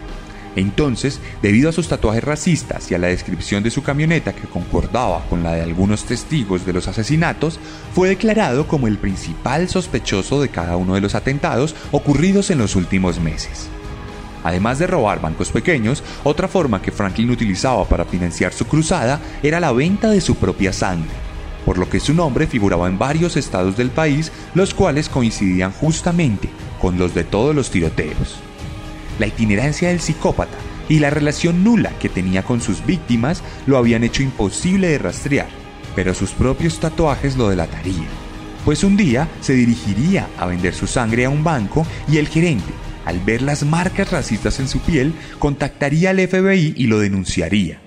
Entonces, 0.59 1.21
debido 1.41 1.69
a 1.69 1.73
sus 1.73 1.87
tatuajes 1.87 2.25
racistas 2.25 2.91
y 2.91 2.95
a 2.97 2.99
la 2.99 3.07
descripción 3.07 3.63
de 3.63 3.71
su 3.71 3.85
camioneta 3.85 4.35
que 4.35 4.49
concordaba 4.49 5.25
con 5.31 5.45
la 5.45 5.53
de 5.53 5.63
algunos 5.63 6.03
testigos 6.03 6.67
de 6.67 6.73
los 6.73 6.89
asesinatos, 6.89 7.61
fue 7.95 8.09
declarado 8.09 8.67
como 8.67 8.89
el 8.89 8.99
principal 8.99 9.69
sospechoso 9.69 10.41
de 10.41 10.49
cada 10.49 10.77
uno 10.77 10.97
de 10.97 11.01
los 11.01 11.15
atentados 11.15 11.77
ocurridos 11.93 12.51
en 12.51 12.59
los 12.59 12.75
últimos 12.75 13.21
meses. 13.21 13.69
Además 14.43 14.81
de 14.81 14.89
robar 14.89 15.21
bancos 15.21 15.53
pequeños, 15.53 16.03
otra 16.25 16.49
forma 16.49 16.83
que 16.83 16.91
Franklin 16.91 17.31
utilizaba 17.31 17.85
para 17.85 18.05
financiar 18.05 18.53
su 18.53 18.67
cruzada 18.67 19.21
era 19.45 19.61
la 19.61 19.71
venta 19.71 20.11
de 20.11 20.21
su 20.21 20.35
propia 20.35 20.73
sangre. 20.73 21.29
por 21.65 21.77
lo 21.77 21.91
que 21.91 22.01
su 22.01 22.15
nombre 22.15 22.47
figuraba 22.47 22.89
en 22.89 22.97
varios 22.97 23.37
estados 23.37 23.77
del 23.77 23.91
país, 23.91 24.33
los 24.55 24.73
cuales 24.73 25.11
coincidían 25.11 25.71
justamente 25.71 26.49
con 26.81 26.97
los 26.97 27.13
de 27.13 27.25
todos 27.25 27.55
los 27.55 27.71
tiroteos. 27.71 28.48
La 29.19 29.27
itinerancia 29.27 29.89
del 29.89 30.01
psicópata 30.01 30.57
y 30.89 31.01
la 31.01 31.11
relación 31.11 31.65
nula 31.65 31.91
que 31.99 32.09
tenía 32.09 32.43
con 32.43 32.61
sus 32.61 32.85
víctimas 32.85 33.43
lo 33.67 33.77
habían 33.77 34.05
hecho 34.05 34.23
imposible 34.23 34.89
de 34.89 34.99
rastrear, 34.99 35.49
pero 35.95 36.15
sus 36.15 36.31
propios 36.31 36.81
tatuajes 36.81 37.37
lo 37.37 37.49
delatarían, 37.49 38.07
pues 38.65 38.85
un 38.85 38.97
día 38.97 39.29
se 39.41 39.55
dirigiría 39.55 40.29
a 40.39 40.47
vender 40.47 40.75
su 40.75 40.87
sangre 40.87 41.25
a 41.25 41.31
un 41.31 41.45
banco 41.45 41.87
y 42.11 42.19
el 42.19 42.29
gerente, 42.29 42.73
al 43.05 43.21
ver 43.21 43.43
las 43.43 43.65
marcas 43.65 44.11
racistas 44.11 44.61
en 44.61 44.69
su 44.69 44.81
piel, 44.81 45.15
contactaría 45.39 46.11
al 46.11 46.21
FBI 46.21 46.75
y 46.77 46.87
lo 46.87 46.99
denunciaría, 46.99 47.81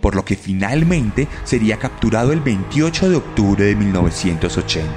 por 0.00 0.14
lo 0.14 0.24
que 0.24 0.36
finalmente 0.36 1.28
sería 1.44 1.78
capturado 1.78 2.32
el 2.32 2.40
28 2.40 3.10
de 3.10 3.16
octubre 3.16 3.64
de 3.64 3.74
1980. 3.76 4.90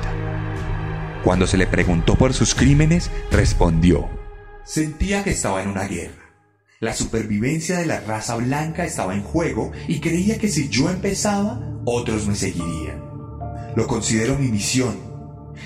Cuando 1.23 1.45
se 1.45 1.58
le 1.58 1.67
preguntó 1.67 2.15
por 2.15 2.34
sus 2.34 2.56
crímenes, 2.56 3.12
respondió, 3.32 4.20
Sentía 4.63 5.24
que 5.24 5.32
estaba 5.32 5.63
en 5.63 5.69
una 5.69 5.88
guerra. 5.88 6.34
La 6.80 6.93
supervivencia 6.93 7.80
de 7.80 7.86
la 7.86 8.00
raza 8.00 8.36
blanca 8.36 8.86
estaba 8.86 9.13
en 9.13 9.24
juego 9.24 9.71
y 9.88 10.00
creía 10.00 10.38
que 10.38 10.50
si 10.50 10.69
yo 10.69 10.89
empezaba, 10.89 11.60
otros 11.86 12.28
me 12.28 12.36
seguirían. 12.36 13.02
Lo 13.76 13.88
considero 13.88 14.38
mi 14.38 14.50
misión. 14.50 14.95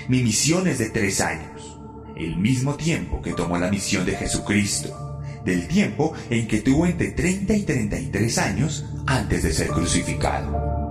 Mi 0.08 0.22
misión 0.22 0.66
es 0.66 0.78
de 0.78 0.90
tres 0.90 1.20
años, 1.20 1.78
el 2.16 2.36
mismo 2.36 2.74
tiempo 2.74 3.22
que 3.22 3.32
tomó 3.32 3.58
la 3.58 3.70
misión 3.70 4.04
de 4.04 4.16
Jesucristo, 4.16 5.20
del 5.44 5.68
tiempo 5.68 6.12
en 6.28 6.46
que 6.48 6.60
tuvo 6.60 6.86
entre 6.86 7.12
30 7.12 7.54
y 7.54 7.62
33 7.62 8.38
años 8.38 8.84
antes 9.06 9.42
de 9.42 9.52
ser 9.52 9.68
crucificado. 9.68 10.85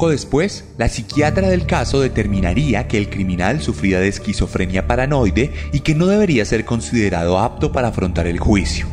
Poco 0.00 0.12
después, 0.12 0.64
la 0.78 0.88
psiquiatra 0.88 1.50
del 1.50 1.66
caso 1.66 2.00
determinaría 2.00 2.88
que 2.88 2.96
el 2.96 3.10
criminal 3.10 3.60
sufría 3.60 4.00
de 4.00 4.08
esquizofrenia 4.08 4.86
paranoide 4.86 5.52
y 5.74 5.80
que 5.80 5.94
no 5.94 6.06
debería 6.06 6.42
ser 6.46 6.64
considerado 6.64 7.38
apto 7.38 7.70
para 7.70 7.88
afrontar 7.88 8.26
el 8.26 8.38
juicio. 8.38 8.86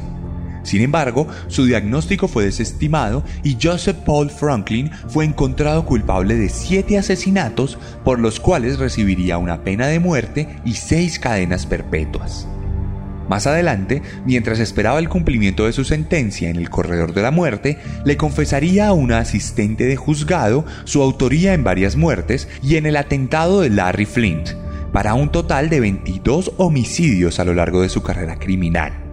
Sin 0.63 0.81
embargo, 0.81 1.25
su 1.47 1.63
diagnóstico 1.63 2.27
fue 2.27 2.43
desestimado 2.43 3.23
y 3.41 3.55
Joseph 3.55 3.95
Paul 4.05 4.29
Franklin 4.29 4.91
fue 5.07 5.23
encontrado 5.23 5.85
culpable 5.85 6.35
de 6.35 6.49
siete 6.49 6.97
asesinatos 6.97 7.77
por 8.03 8.19
los 8.19 8.41
cuales 8.41 8.77
recibiría 8.77 9.37
una 9.37 9.63
pena 9.63 9.87
de 9.87 10.01
muerte 10.01 10.59
y 10.65 10.73
seis 10.73 11.19
cadenas 11.19 11.65
perpetuas. 11.65 12.49
Más 13.29 13.47
adelante, 13.47 14.01
mientras 14.25 14.59
esperaba 14.59 14.99
el 14.99 15.09
cumplimiento 15.09 15.65
de 15.65 15.73
su 15.73 15.83
sentencia 15.83 16.49
en 16.49 16.55
el 16.55 16.69
corredor 16.69 17.13
de 17.13 17.21
la 17.21 17.31
muerte, 17.31 17.77
le 18.05 18.17
confesaría 18.17 18.87
a 18.87 18.93
una 18.93 19.19
asistente 19.19 19.85
de 19.85 19.95
juzgado 19.95 20.65
su 20.85 21.01
autoría 21.01 21.53
en 21.53 21.63
varias 21.63 21.95
muertes 21.95 22.47
y 22.63 22.77
en 22.77 22.85
el 22.85 22.95
atentado 22.95 23.61
de 23.61 23.69
Larry 23.69 24.05
Flint, 24.05 24.49
para 24.93 25.13
un 25.13 25.31
total 25.31 25.69
de 25.69 25.79
22 25.79 26.53
homicidios 26.57 27.39
a 27.39 27.45
lo 27.45 27.53
largo 27.53 27.81
de 27.81 27.89
su 27.89 28.01
carrera 28.01 28.37
criminal. 28.37 29.06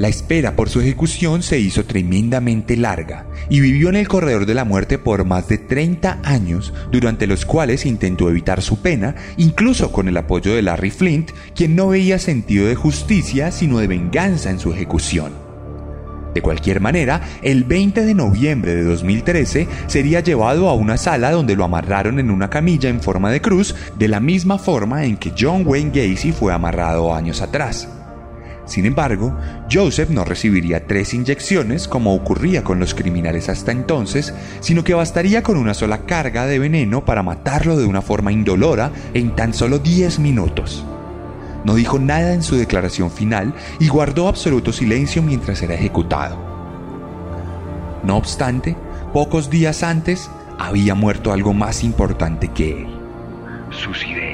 La 0.00 0.08
espera 0.08 0.56
por 0.56 0.70
su 0.70 0.80
ejecución 0.80 1.42
se 1.42 1.58
hizo 1.58 1.84
tremendamente 1.84 2.74
larga 2.74 3.26
y 3.50 3.60
vivió 3.60 3.90
en 3.90 3.96
el 3.96 4.08
corredor 4.08 4.46
de 4.46 4.54
la 4.54 4.64
muerte 4.64 4.96
por 4.96 5.26
más 5.26 5.46
de 5.48 5.58
30 5.58 6.20
años, 6.24 6.72
durante 6.90 7.26
los 7.26 7.44
cuales 7.44 7.84
intentó 7.84 8.30
evitar 8.30 8.62
su 8.62 8.80
pena, 8.80 9.14
incluso 9.36 9.92
con 9.92 10.08
el 10.08 10.16
apoyo 10.16 10.54
de 10.54 10.62
Larry 10.62 10.90
Flint, 10.90 11.32
quien 11.54 11.76
no 11.76 11.88
veía 11.88 12.18
sentido 12.18 12.66
de 12.66 12.76
justicia 12.76 13.52
sino 13.52 13.76
de 13.76 13.88
venganza 13.88 14.48
en 14.48 14.58
su 14.58 14.72
ejecución. 14.72 15.34
De 16.32 16.40
cualquier 16.40 16.80
manera, 16.80 17.20
el 17.42 17.64
20 17.64 18.02
de 18.06 18.14
noviembre 18.14 18.74
de 18.74 18.84
2013 18.84 19.68
sería 19.86 20.20
llevado 20.20 20.70
a 20.70 20.74
una 20.74 20.96
sala 20.96 21.30
donde 21.30 21.56
lo 21.56 21.64
amarraron 21.64 22.18
en 22.18 22.30
una 22.30 22.48
camilla 22.48 22.88
en 22.88 23.02
forma 23.02 23.30
de 23.30 23.42
cruz, 23.42 23.74
de 23.98 24.08
la 24.08 24.20
misma 24.20 24.56
forma 24.56 25.04
en 25.04 25.18
que 25.18 25.34
John 25.38 25.64
Wayne 25.66 25.90
Gacy 25.92 26.32
fue 26.32 26.54
amarrado 26.54 27.14
años 27.14 27.42
atrás. 27.42 27.99
Sin 28.70 28.86
embargo, 28.86 29.36
Joseph 29.68 30.10
no 30.10 30.24
recibiría 30.24 30.86
tres 30.86 31.12
inyecciones 31.12 31.88
como 31.88 32.14
ocurría 32.14 32.62
con 32.62 32.78
los 32.78 32.94
criminales 32.94 33.48
hasta 33.48 33.72
entonces, 33.72 34.32
sino 34.60 34.84
que 34.84 34.94
bastaría 34.94 35.42
con 35.42 35.56
una 35.56 35.74
sola 35.74 36.06
carga 36.06 36.46
de 36.46 36.60
veneno 36.60 37.04
para 37.04 37.24
matarlo 37.24 37.76
de 37.76 37.84
una 37.84 38.00
forma 38.00 38.30
indolora 38.30 38.92
en 39.12 39.34
tan 39.34 39.54
solo 39.54 39.80
10 39.80 40.20
minutos. 40.20 40.84
No 41.64 41.74
dijo 41.74 41.98
nada 41.98 42.32
en 42.32 42.44
su 42.44 42.54
declaración 42.54 43.10
final 43.10 43.54
y 43.80 43.88
guardó 43.88 44.28
absoluto 44.28 44.72
silencio 44.72 45.20
mientras 45.20 45.60
era 45.62 45.74
ejecutado. 45.74 46.38
No 48.04 48.18
obstante, 48.18 48.76
pocos 49.12 49.50
días 49.50 49.82
antes 49.82 50.30
había 50.60 50.94
muerto 50.94 51.32
algo 51.32 51.52
más 51.54 51.82
importante 51.82 52.46
que 52.46 52.82
él. 52.82 52.86
Sus 53.72 54.06
ideas 54.06 54.29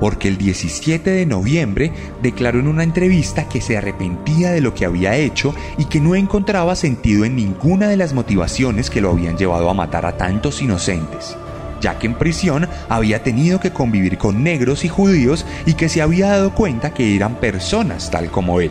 porque 0.00 0.28
el 0.28 0.38
17 0.38 1.10
de 1.10 1.26
noviembre 1.26 1.92
declaró 2.22 2.58
en 2.58 2.66
una 2.66 2.82
entrevista 2.82 3.48
que 3.48 3.60
se 3.60 3.76
arrepentía 3.76 4.50
de 4.50 4.60
lo 4.60 4.74
que 4.74 4.86
había 4.86 5.16
hecho 5.16 5.54
y 5.78 5.84
que 5.84 6.00
no 6.00 6.14
encontraba 6.14 6.74
sentido 6.74 7.24
en 7.24 7.36
ninguna 7.36 7.88
de 7.88 7.96
las 7.96 8.14
motivaciones 8.14 8.90
que 8.90 9.00
lo 9.00 9.10
habían 9.10 9.36
llevado 9.36 9.68
a 9.70 9.74
matar 9.74 10.06
a 10.06 10.16
tantos 10.16 10.62
inocentes 10.62 11.36
ya 11.80 11.98
que 11.98 12.06
en 12.06 12.14
prisión 12.14 12.68
había 12.88 13.22
tenido 13.22 13.58
que 13.58 13.72
convivir 13.72 14.18
con 14.18 14.44
negros 14.44 14.84
y 14.84 14.88
judíos 14.88 15.46
y 15.66 15.74
que 15.74 15.88
se 15.88 16.02
había 16.02 16.28
dado 16.28 16.54
cuenta 16.54 16.92
que 16.92 17.16
eran 17.16 17.36
personas 17.36 18.10
tal 18.10 18.30
como 18.30 18.60
él, 18.60 18.70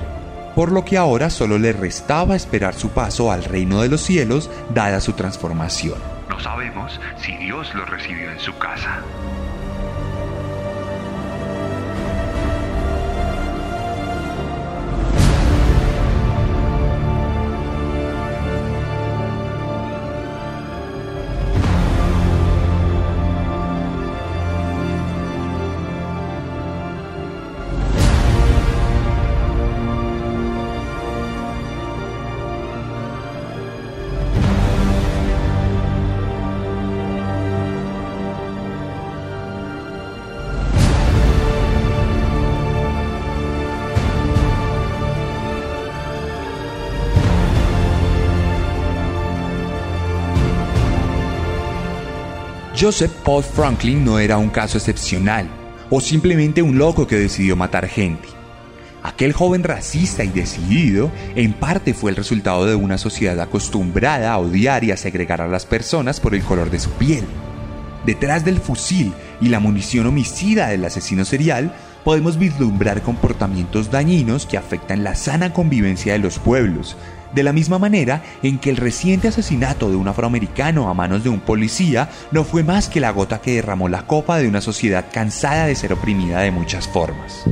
por 0.56 0.72
lo 0.72 0.86
que 0.86 0.98
ahora 0.98 1.30
solo 1.30 1.58
le 1.58 1.74
restaba 1.74 2.36
esperar 2.36 2.76
su 2.76 2.90
paso 2.90 3.32
al 3.32 3.44
reino 3.44 3.82
de 3.82 3.90
los 3.90 4.02
cielos 4.02 4.50
dada 4.74 5.02
su 5.02 5.14
transformación. 5.14 5.98
No 6.30 6.40
sabemos 6.40 7.00
si 7.18 7.36
Dios 7.38 7.74
lo 7.74 7.86
recibió 7.86 8.32
en 8.32 8.40
su 8.40 8.56
casa. 8.58 9.02
Joseph 52.80 53.12
Paul 53.26 53.44
Franklin 53.44 54.06
no 54.06 54.20
era 54.20 54.38
un 54.38 54.50
caso 54.50 54.78
excepcional 54.78 55.50
o 55.90 56.00
simplemente 56.00 56.62
un 56.62 56.78
loco 56.78 57.08
que 57.08 57.18
decidió 57.18 57.58
matar 57.58 57.90
gente. 57.90 58.30
Aquel 59.04 59.34
joven 59.34 59.66
racista 59.66 60.24
y 60.24 60.30
decidido 60.30 61.12
en 61.36 61.52
parte 61.52 61.94
fue 61.94 62.12
el 62.12 62.16
resultado 62.16 62.66
de 62.66 62.76
una 62.76 62.98
sociedad 62.98 63.38
acostumbrada 63.42 64.32
a 64.32 64.38
odiar 64.38 64.86
y 64.86 64.92
a 64.92 64.98
segregar 64.98 65.42
a 65.42 65.50
las 65.50 65.66
personas 65.66 66.22
por 66.22 66.34
el 66.34 66.42
color 66.42 66.72
de 66.72 66.80
su 66.80 66.90
piel. 66.92 67.26
Detrás 68.06 68.46
del 68.46 68.60
fusil 68.60 69.12
y 69.42 69.50
la 69.50 69.60
munición 69.60 70.08
homicida 70.08 70.70
del 70.70 70.86
asesino 70.86 71.26
serial 71.26 71.76
podemos 72.06 72.40
vislumbrar 72.40 73.02
comportamientos 73.02 73.92
dañinos 73.92 74.46
que 74.46 74.58
afectan 74.58 75.04
la 75.04 75.16
sana 75.16 75.52
convivencia 75.52 76.14
de 76.14 76.20
los 76.20 76.40
pueblos, 76.40 76.96
de 77.34 77.44
la 77.44 77.54
misma 77.54 77.80
manera 77.80 78.24
en 78.44 78.60
que 78.60 78.70
el 78.70 78.78
reciente 78.78 79.28
asesinato 79.28 79.90
de 79.90 79.96
un 79.96 80.08
afroamericano 80.08 80.90
a 80.90 80.94
manos 80.94 81.24
de 81.24 81.30
un 81.30 81.40
policía 81.40 82.10
no 82.32 82.44
fue 82.44 82.64
más 82.64 82.90
que 82.90 83.00
la 83.00 83.12
gota 83.12 83.42
que 83.42 83.56
derramó 83.56 83.90
la 83.90 84.08
copa 84.08 84.38
de 84.38 84.48
una 84.48 84.62
sociedad 84.62 85.06
cansada 85.12 85.66
de 85.66 85.76
ser 85.76 85.94
oprimida 85.94 86.40
de 86.42 86.52
muchas 86.52 86.88
formas. 86.88 87.46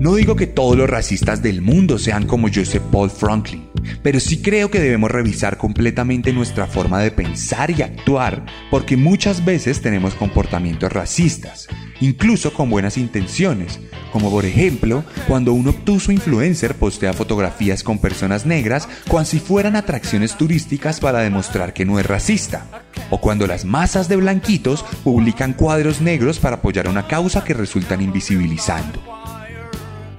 No 0.00 0.14
digo 0.14 0.36
que 0.36 0.46
todos 0.46 0.76
los 0.76 0.88
racistas 0.88 1.42
del 1.42 1.60
mundo 1.60 1.98
sean 1.98 2.26
como 2.26 2.48
Joseph 2.48 2.82
Paul 2.90 3.10
Franklin, 3.10 3.67
pero 4.02 4.20
sí 4.20 4.42
creo 4.42 4.70
que 4.70 4.80
debemos 4.80 5.10
revisar 5.10 5.56
completamente 5.56 6.32
nuestra 6.32 6.66
forma 6.66 7.00
de 7.00 7.10
pensar 7.10 7.70
y 7.70 7.82
actuar, 7.82 8.44
porque 8.70 8.96
muchas 8.96 9.44
veces 9.44 9.80
tenemos 9.80 10.14
comportamientos 10.14 10.92
racistas, 10.92 11.68
incluso 12.00 12.52
con 12.52 12.70
buenas 12.70 12.96
intenciones, 12.96 13.80
como 14.12 14.30
por 14.30 14.44
ejemplo 14.44 15.04
cuando 15.26 15.52
un 15.52 15.68
obtuso 15.68 16.12
influencer 16.12 16.74
postea 16.74 17.12
fotografías 17.12 17.82
con 17.82 17.98
personas 17.98 18.46
negras 18.46 18.88
cuando 19.08 19.30
si 19.30 19.38
fueran 19.38 19.76
atracciones 19.76 20.36
turísticas 20.36 21.00
para 21.00 21.20
demostrar 21.20 21.72
que 21.72 21.84
no 21.84 21.98
es 21.98 22.06
racista, 22.06 22.66
o 23.10 23.20
cuando 23.20 23.46
las 23.46 23.64
masas 23.64 24.08
de 24.08 24.16
blanquitos 24.16 24.84
publican 25.04 25.52
cuadros 25.52 26.00
negros 26.00 26.38
para 26.38 26.56
apoyar 26.56 26.88
una 26.88 27.06
causa 27.06 27.44
que 27.44 27.54
resultan 27.54 28.00
invisibilizando. 28.00 29.02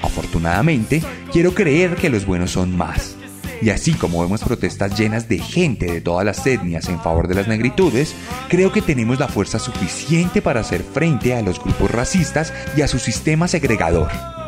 Afortunadamente, 0.01 1.03
quiero 1.31 1.53
creer 1.53 1.95
que 1.95 2.09
los 2.09 2.25
buenos 2.25 2.51
son 2.51 2.75
más 2.75 3.18
y 3.61 3.69
así 3.69 3.93
como 3.93 4.21
vemos 4.21 4.43
protestas 4.43 4.97
llenas 4.97 5.27
de 5.27 5.39
gente 5.39 5.91
de 5.91 6.01
todas 6.01 6.25
las 6.25 6.45
etnias 6.45 6.89
en 6.89 6.99
favor 6.99 7.27
de 7.27 7.35
las 7.35 7.47
negritudes, 7.47 8.15
creo 8.49 8.71
que 8.71 8.81
tenemos 8.81 9.19
la 9.19 9.27
fuerza 9.27 9.59
suficiente 9.59 10.41
para 10.41 10.61
hacer 10.61 10.83
frente 10.83 11.35
a 11.35 11.41
los 11.41 11.61
grupos 11.61 11.91
racistas 11.91 12.53
y 12.75 12.81
a 12.81 12.87
su 12.87 12.99
sistema 12.99 13.47
segregador. 13.47 14.38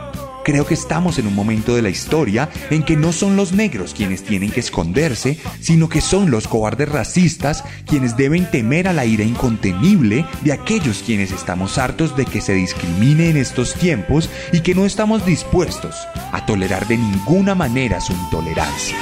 Creo 0.43 0.65
que 0.65 0.73
estamos 0.73 1.19
en 1.19 1.27
un 1.27 1.35
momento 1.35 1.75
de 1.75 1.81
la 1.81 1.89
historia 1.89 2.49
en 2.69 2.83
que 2.83 2.95
no 2.95 3.11
son 3.11 3.35
los 3.35 3.53
negros 3.53 3.93
quienes 3.93 4.23
tienen 4.23 4.51
que 4.51 4.59
esconderse, 4.59 5.37
sino 5.59 5.89
que 5.89 6.01
son 6.01 6.31
los 6.31 6.47
cobardes 6.47 6.89
racistas 6.89 7.63
quienes 7.85 8.17
deben 8.17 8.49
temer 8.49 8.87
a 8.87 8.93
la 8.93 9.05
ira 9.05 9.23
incontenible 9.23 10.25
de 10.43 10.53
aquellos 10.53 11.03
quienes 11.05 11.31
estamos 11.31 11.77
hartos 11.77 12.15
de 12.15 12.25
que 12.25 12.41
se 12.41 12.53
discrimine 12.53 13.29
en 13.29 13.37
estos 13.37 13.75
tiempos 13.75 14.29
y 14.51 14.61
que 14.61 14.75
no 14.75 14.85
estamos 14.85 15.25
dispuestos 15.25 15.95
a 16.31 16.45
tolerar 16.45 16.87
de 16.87 16.97
ninguna 16.97 17.55
manera 17.55 18.01
su 18.01 18.13
intolerancia. 18.13 18.97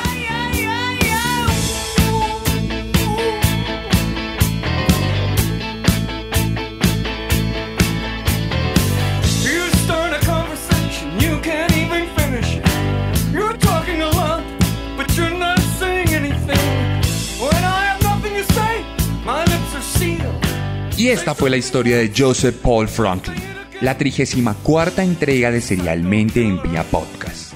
Esta 21.30 21.42
fue 21.42 21.52
la 21.52 21.58
historia 21.58 21.98
de 21.98 22.12
Joseph 22.18 22.56
Paul 22.56 22.88
Franklin, 22.88 23.38
la 23.82 23.96
34 23.96 25.04
entrega 25.04 25.52
de 25.52 25.62
Serialmente 25.62 26.42
en 26.42 26.60
Vía 26.60 26.82
Podcast. 26.82 27.54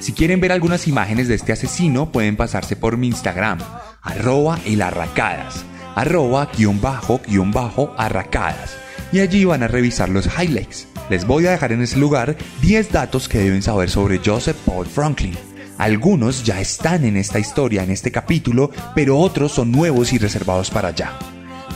Si 0.00 0.12
quieren 0.12 0.40
ver 0.40 0.50
algunas 0.50 0.88
imágenes 0.88 1.28
de 1.28 1.36
este 1.36 1.52
asesino, 1.52 2.10
pueden 2.10 2.34
pasarse 2.34 2.74
por 2.74 2.96
mi 2.96 3.06
Instagram, 3.06 3.60
arroba 4.00 4.58
elarracadas, 4.66 5.64
arroba 5.94 6.50
guion 6.58 6.80
bajo 6.80 7.20
guion 7.24 7.52
bajo 7.52 7.94
arracadas, 7.96 8.76
y 9.12 9.20
allí 9.20 9.44
van 9.44 9.62
a 9.62 9.68
revisar 9.68 10.08
los 10.08 10.26
highlights. 10.26 10.88
Les 11.08 11.24
voy 11.24 11.46
a 11.46 11.52
dejar 11.52 11.70
en 11.70 11.82
ese 11.82 11.98
lugar 11.98 12.36
10 12.62 12.90
datos 12.90 13.28
que 13.28 13.38
deben 13.38 13.62
saber 13.62 13.88
sobre 13.88 14.18
Joseph 14.18 14.56
Paul 14.66 14.86
Franklin. 14.88 15.38
Algunos 15.78 16.42
ya 16.42 16.60
están 16.60 17.04
en 17.04 17.16
esta 17.16 17.38
historia, 17.38 17.84
en 17.84 17.92
este 17.92 18.10
capítulo, 18.10 18.72
pero 18.96 19.16
otros 19.16 19.52
son 19.52 19.70
nuevos 19.70 20.12
y 20.12 20.18
reservados 20.18 20.72
para 20.72 20.88
allá. 20.88 21.16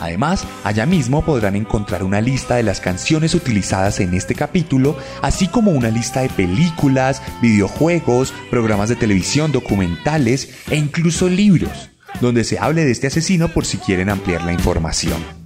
Además, 0.00 0.44
allá 0.64 0.86
mismo 0.86 1.24
podrán 1.24 1.56
encontrar 1.56 2.02
una 2.02 2.20
lista 2.20 2.56
de 2.56 2.62
las 2.62 2.80
canciones 2.80 3.34
utilizadas 3.34 4.00
en 4.00 4.14
este 4.14 4.34
capítulo, 4.34 4.96
así 5.22 5.48
como 5.48 5.70
una 5.70 5.90
lista 5.90 6.22
de 6.22 6.28
películas, 6.28 7.22
videojuegos, 7.40 8.32
programas 8.50 8.88
de 8.88 8.96
televisión, 8.96 9.52
documentales 9.52 10.50
e 10.70 10.76
incluso 10.76 11.28
libros, 11.28 11.90
donde 12.20 12.44
se 12.44 12.58
hable 12.58 12.84
de 12.84 12.92
este 12.92 13.06
asesino 13.06 13.48
por 13.48 13.64
si 13.64 13.78
quieren 13.78 14.10
ampliar 14.10 14.44
la 14.44 14.52
información. 14.52 15.45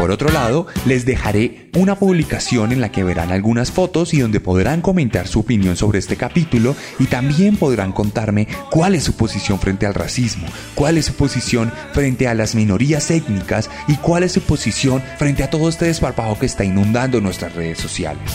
Por 0.00 0.12
otro 0.12 0.30
lado, 0.30 0.66
les 0.86 1.04
dejaré 1.04 1.68
una 1.76 1.94
publicación 1.94 2.72
en 2.72 2.80
la 2.80 2.90
que 2.90 3.04
verán 3.04 3.32
algunas 3.32 3.70
fotos 3.70 4.14
y 4.14 4.20
donde 4.20 4.40
podrán 4.40 4.80
comentar 4.80 5.28
su 5.28 5.40
opinión 5.40 5.76
sobre 5.76 5.98
este 5.98 6.16
capítulo 6.16 6.74
y 6.98 7.04
también 7.04 7.58
podrán 7.58 7.92
contarme 7.92 8.48
cuál 8.70 8.94
es 8.94 9.04
su 9.04 9.12
posición 9.12 9.58
frente 9.58 9.84
al 9.84 9.92
racismo, 9.92 10.48
cuál 10.74 10.96
es 10.96 11.04
su 11.04 11.12
posición 11.12 11.70
frente 11.92 12.28
a 12.28 12.34
las 12.34 12.54
minorías 12.54 13.10
étnicas 13.10 13.68
y 13.88 13.96
cuál 13.96 14.22
es 14.22 14.32
su 14.32 14.40
posición 14.40 15.02
frente 15.18 15.42
a 15.42 15.50
todo 15.50 15.68
este 15.68 15.84
desparpajo 15.84 16.38
que 16.38 16.46
está 16.46 16.64
inundando 16.64 17.20
nuestras 17.20 17.54
redes 17.54 17.78
sociales. 17.78 18.32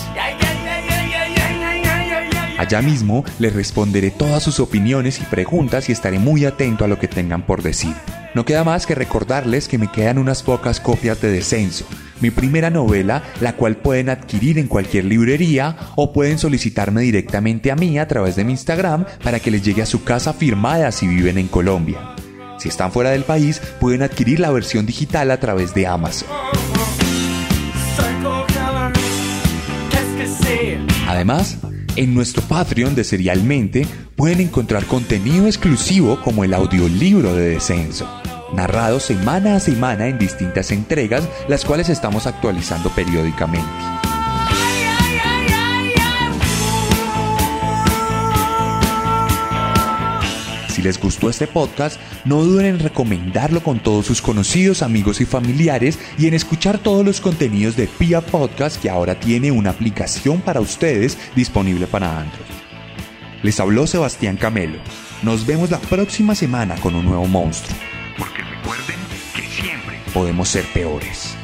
Allá 2.59 2.83
mismo 2.83 3.25
les 3.39 3.53
responderé 3.55 4.11
todas 4.11 4.43
sus 4.43 4.59
opiniones 4.59 5.19
y 5.19 5.23
preguntas 5.23 5.89
y 5.89 5.93
estaré 5.93 6.19
muy 6.19 6.45
atento 6.45 6.85
a 6.85 6.87
lo 6.87 6.99
que 6.99 7.07
tengan 7.07 7.43
por 7.43 7.63
decir. 7.63 7.95
No 8.35 8.43
queda 8.43 8.65
más 8.65 8.85
que 8.85 8.95
recordarles 8.95 9.69
que 9.69 9.77
me 9.77 9.89
quedan 9.89 10.17
unas 10.17 10.43
pocas 10.43 10.81
copias 10.81 11.21
de 11.21 11.31
Descenso, 11.31 11.85
mi 12.19 12.31
primera 12.31 12.69
novela, 12.69 13.23
la 13.39 13.53
cual 13.53 13.77
pueden 13.77 14.09
adquirir 14.09 14.59
en 14.59 14.67
cualquier 14.67 15.05
librería 15.05 15.77
o 15.95 16.11
pueden 16.11 16.37
solicitarme 16.37 17.01
directamente 17.01 17.71
a 17.71 17.77
mí 17.77 17.97
a 17.97 18.09
través 18.09 18.35
de 18.35 18.43
mi 18.43 18.51
Instagram 18.51 19.05
para 19.23 19.39
que 19.39 19.51
les 19.51 19.63
llegue 19.63 19.83
a 19.83 19.85
su 19.85 20.03
casa 20.03 20.33
firmada 20.33 20.91
si 20.91 21.07
viven 21.07 21.37
en 21.37 21.47
Colombia. 21.47 22.13
Si 22.57 22.67
están 22.67 22.91
fuera 22.91 23.11
del 23.11 23.23
país, 23.23 23.61
pueden 23.79 24.03
adquirir 24.03 24.41
la 24.41 24.51
versión 24.51 24.85
digital 24.85 25.31
a 25.31 25.39
través 25.39 25.73
de 25.73 25.87
Amazon. 25.87 26.27
Además, 31.07 31.57
en 31.95 32.13
nuestro 32.13 32.41
Patreon 32.43 32.95
de 32.95 33.03
Serialmente 33.03 33.87
pueden 34.15 34.41
encontrar 34.41 34.85
contenido 34.85 35.47
exclusivo 35.47 36.19
como 36.21 36.43
el 36.43 36.53
audiolibro 36.53 37.33
de 37.33 37.49
Descenso 37.49 38.07
narrado 38.53 38.99
semana 38.99 39.55
a 39.55 39.59
semana 39.59 40.07
en 40.07 40.17
distintas 40.17 40.71
entregas, 40.71 41.27
las 41.47 41.65
cuales 41.65 41.89
estamos 41.89 42.25
actualizando 42.27 42.89
periódicamente. 42.89 44.04
Les 50.85 50.99
gustó 50.99 51.29
este 51.29 51.47
podcast, 51.47 51.99
no 52.25 52.43
duden 52.43 52.67
en 52.67 52.79
recomendarlo 52.79 53.61
con 53.61 53.79
todos 53.79 54.05
sus 54.05 54.21
conocidos, 54.21 54.83
amigos 54.83 55.19
y 55.19 55.25
familiares 55.25 55.99
y 56.17 56.27
en 56.27 56.35
escuchar 56.35 56.77
todos 56.77 57.03
los 57.03 57.19
contenidos 57.21 57.75
de 57.75 57.87
Pia 57.87 58.21
Podcast 58.21 58.81
que 58.81 58.89
ahora 58.89 59.19
tiene 59.19 59.51
una 59.51 59.71
aplicación 59.71 60.41
para 60.41 60.61
ustedes 60.61 61.17
disponible 61.35 61.87
para 61.87 62.19
Android. 62.19 62.45
Les 63.41 63.59
habló 63.59 63.87
Sebastián 63.87 64.37
Camelo. 64.37 64.77
Nos 65.23 65.45
vemos 65.45 65.71
la 65.71 65.79
próxima 65.79 66.35
semana 66.35 66.75
con 66.75 66.93
un 66.93 67.05
nuevo 67.05 67.25
monstruo 67.25 67.75
porque 68.17 68.43
recuerden 68.43 68.95
que 69.35 69.41
siempre 69.41 69.99
podemos 70.13 70.49
ser 70.49 70.65
peores. 70.71 71.35